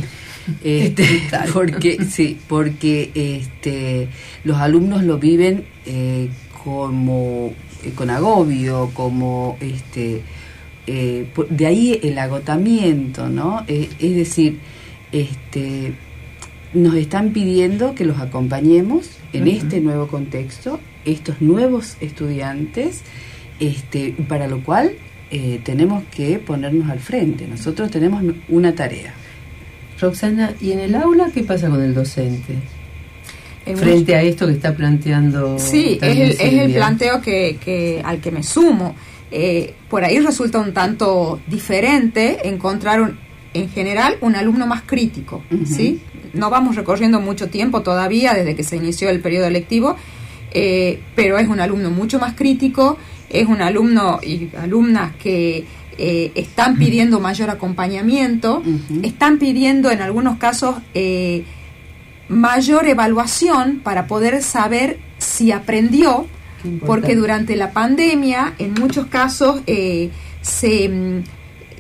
[0.64, 1.50] Este, Brutal.
[1.54, 4.10] porque sí, porque este,
[4.44, 6.30] los alumnos lo viven eh,
[6.64, 10.22] como eh, con agobio, como este,
[10.86, 13.64] eh, de ahí el agotamiento, ¿no?
[13.68, 14.60] Es decir,
[15.12, 15.94] este,
[16.74, 23.01] nos están pidiendo que los acompañemos en este nuevo contexto, estos nuevos estudiantes,
[23.59, 24.93] este, para lo cual
[25.32, 27.47] eh, tenemos que ponernos al frente.
[27.47, 29.13] Nosotros tenemos una tarea.
[29.99, 32.55] Roxana, ¿y en el aula qué pasa con el docente?
[33.65, 35.57] En Frente a esto que está planteando.
[35.57, 38.93] Sí, es el, es el planteo que, que- al que me sumo.
[39.32, 43.17] Eh, por ahí resulta un tanto diferente encontrar un-
[43.53, 46.01] en general un alumno más crítico, ¿sí?
[46.34, 49.96] No vamos recorriendo mucho tiempo todavía desde que se inició el periodo lectivo,
[50.52, 52.98] eh, pero es un alumno mucho más crítico,
[53.30, 55.66] es un alumno y alumnas que
[55.98, 58.64] eh, están pidiendo mayor acompañamiento,
[59.04, 61.44] están pidiendo en algunos casos eh,
[62.30, 66.28] mayor evaluación para poder saber si aprendió,
[66.86, 71.24] porque durante la pandemia en muchos casos se, mm,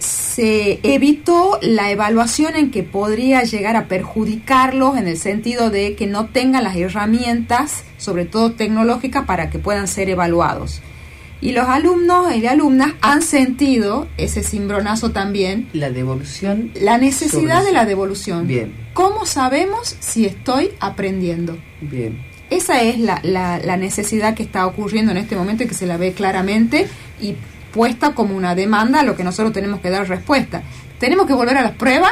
[0.03, 6.07] se evitó la evaluación en que podría llegar a perjudicarlos en el sentido de que
[6.07, 10.81] no tengan las herramientas, sobre todo tecnológicas, para que puedan ser evaluados.
[11.41, 15.67] Y los alumnos y alumnas han sentido ese cimbronazo también.
[15.73, 16.71] La devolución.
[16.79, 18.47] La necesidad sobre de la devolución.
[18.47, 18.73] Bien.
[18.93, 21.57] ¿Cómo sabemos si estoy aprendiendo?
[21.81, 22.17] Bien.
[22.49, 25.85] Esa es la, la- la necesidad que está ocurriendo en este momento y que se
[25.87, 26.87] la ve claramente
[27.21, 27.35] y
[27.73, 30.61] puesta como una demanda a lo que nosotros tenemos que dar respuesta.
[30.99, 32.11] Tenemos que volver a las pruebas,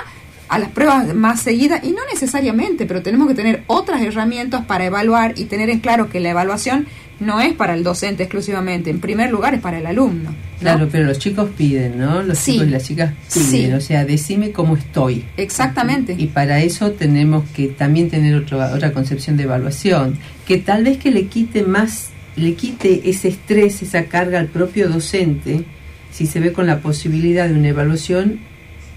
[0.50, 4.86] a las pruebas más seguidas, y no necesariamente, pero tenemos que tener otras herramientas para
[4.86, 6.88] evaluar y tener en claro que la evaluación
[7.22, 10.32] no es para el docente exclusivamente, en primer lugar es para el alumno.
[10.32, 10.36] ¿no?
[10.60, 12.24] Claro, pero los chicos piden, ¿no?
[12.24, 12.54] Los Sí.
[12.54, 13.72] chicos y las chicas piden, Sí.
[13.74, 15.24] o sea, decime cómo estoy.
[15.38, 16.16] Exactamente.
[16.18, 20.98] Y para eso tenemos que también tener otro- otra concepción de evaluación, que tal vez
[20.98, 25.64] que le quite más, le quite ese estrés, esa carga al propio docente,
[26.12, 28.40] si se ve con la posibilidad de una evaluación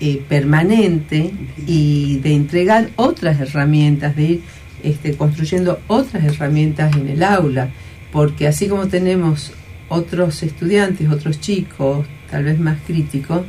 [0.01, 1.33] eh, permanente
[1.67, 4.41] y de entregar otras herramientas, de ir
[4.83, 7.71] este, construyendo otras herramientas en el aula,
[8.13, 9.53] porque así como tenemos
[9.89, 13.43] otros estudiantes, otros chicos, tal vez más críticos,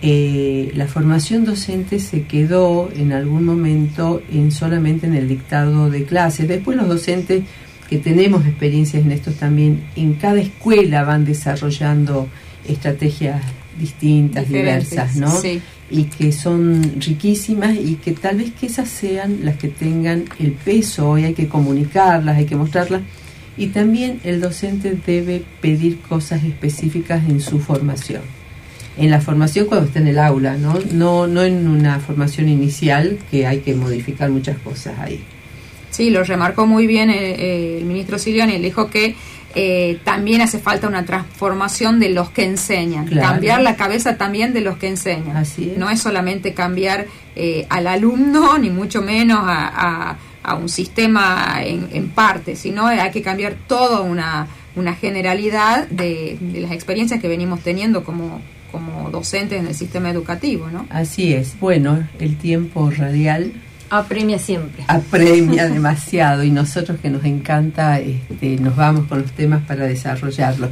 [0.00, 6.04] eh, la formación docente se quedó en algún momento en solamente en el dictado de
[6.04, 6.46] clases.
[6.46, 7.44] Después los docentes
[7.88, 12.28] que tenemos experiencias en esto también, en cada escuela van desarrollando
[12.66, 13.42] estrategias
[13.78, 15.30] distintas, Diferentes, diversas, ¿no?
[15.40, 15.60] sí.
[15.90, 20.52] Y que son riquísimas y que tal vez que esas sean las que tengan el
[20.52, 23.00] peso, hoy hay que comunicarlas, hay que mostrarlas.
[23.56, 28.20] Y también el docente debe pedir cosas específicas en su formación
[28.98, 30.76] en la formación cuando está en el aula, ¿no?
[30.92, 35.22] No, no en una formación inicial que hay que modificar muchas cosas ahí.
[35.98, 39.16] Sí, lo remarcó muy bien eh, eh, el ministro Siliani, él dijo que
[39.54, 43.28] eh, también hace falta una transformación de los que enseñan, Claro.
[43.32, 45.36] cambiar la cabeza también de los que enseñan.
[45.36, 45.76] Así es.
[45.78, 49.66] No es solamente cambiar eh, al alumno, ni mucho menos a,
[50.10, 54.46] a- a un sistema en, en parte, sino hay que cambiar toda una,
[54.76, 58.40] una generalidad de, de las experiencias que venimos teniendo como,
[58.70, 60.86] como docentes en el sistema educativo, ¿no?
[60.90, 61.58] Así es.
[61.60, 63.52] Bueno, el tiempo radial
[63.90, 64.84] Apremia siempre.
[64.86, 70.70] apremia demasiado y nosotros que nos encanta este, nos vamos con los temas para desarrollarlos.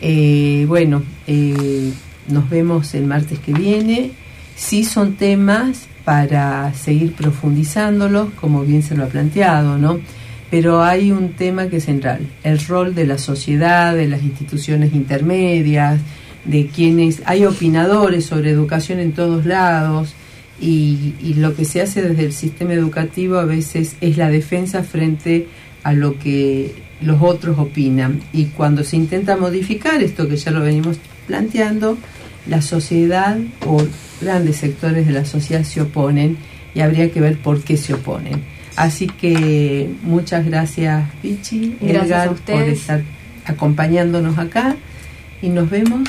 [0.00, 1.92] Eh, bueno, eh,
[2.28, 4.12] nos vemos el martes que viene.
[4.56, 10.00] Sí son temas para seguir profundizándolos, como bien se lo ha planteado, ¿no?
[10.50, 14.94] Pero hay un tema que es central, el rol de la sociedad, de las instituciones
[14.94, 16.00] intermedias,
[16.44, 20.14] de quienes hay opinadores sobre educación en todos lados
[20.64, 24.82] y, y lo que se hace desde el sistema educativo a veces es la defensa
[24.82, 25.46] frente
[25.82, 28.22] a lo que los otros opinan.
[28.32, 31.98] Y cuando se intenta modificar esto que ya lo venimos planteando
[32.46, 33.82] la sociedad o
[34.20, 36.38] grandes sectores de la sociedad se oponen
[36.74, 38.42] y habría que ver por qué se oponen.
[38.76, 43.02] Así que muchas gracias Pichi Gracias a Edgar por estar
[43.44, 44.76] acompañándonos acá
[45.42, 46.08] y nos vemos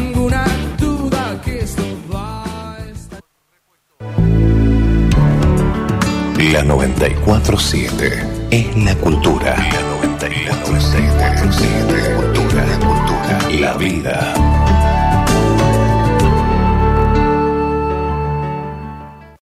[6.51, 9.55] La 947 es la cultura.
[9.55, 9.81] La
[10.67, 13.49] 947 es la cultura.
[13.57, 14.60] La vida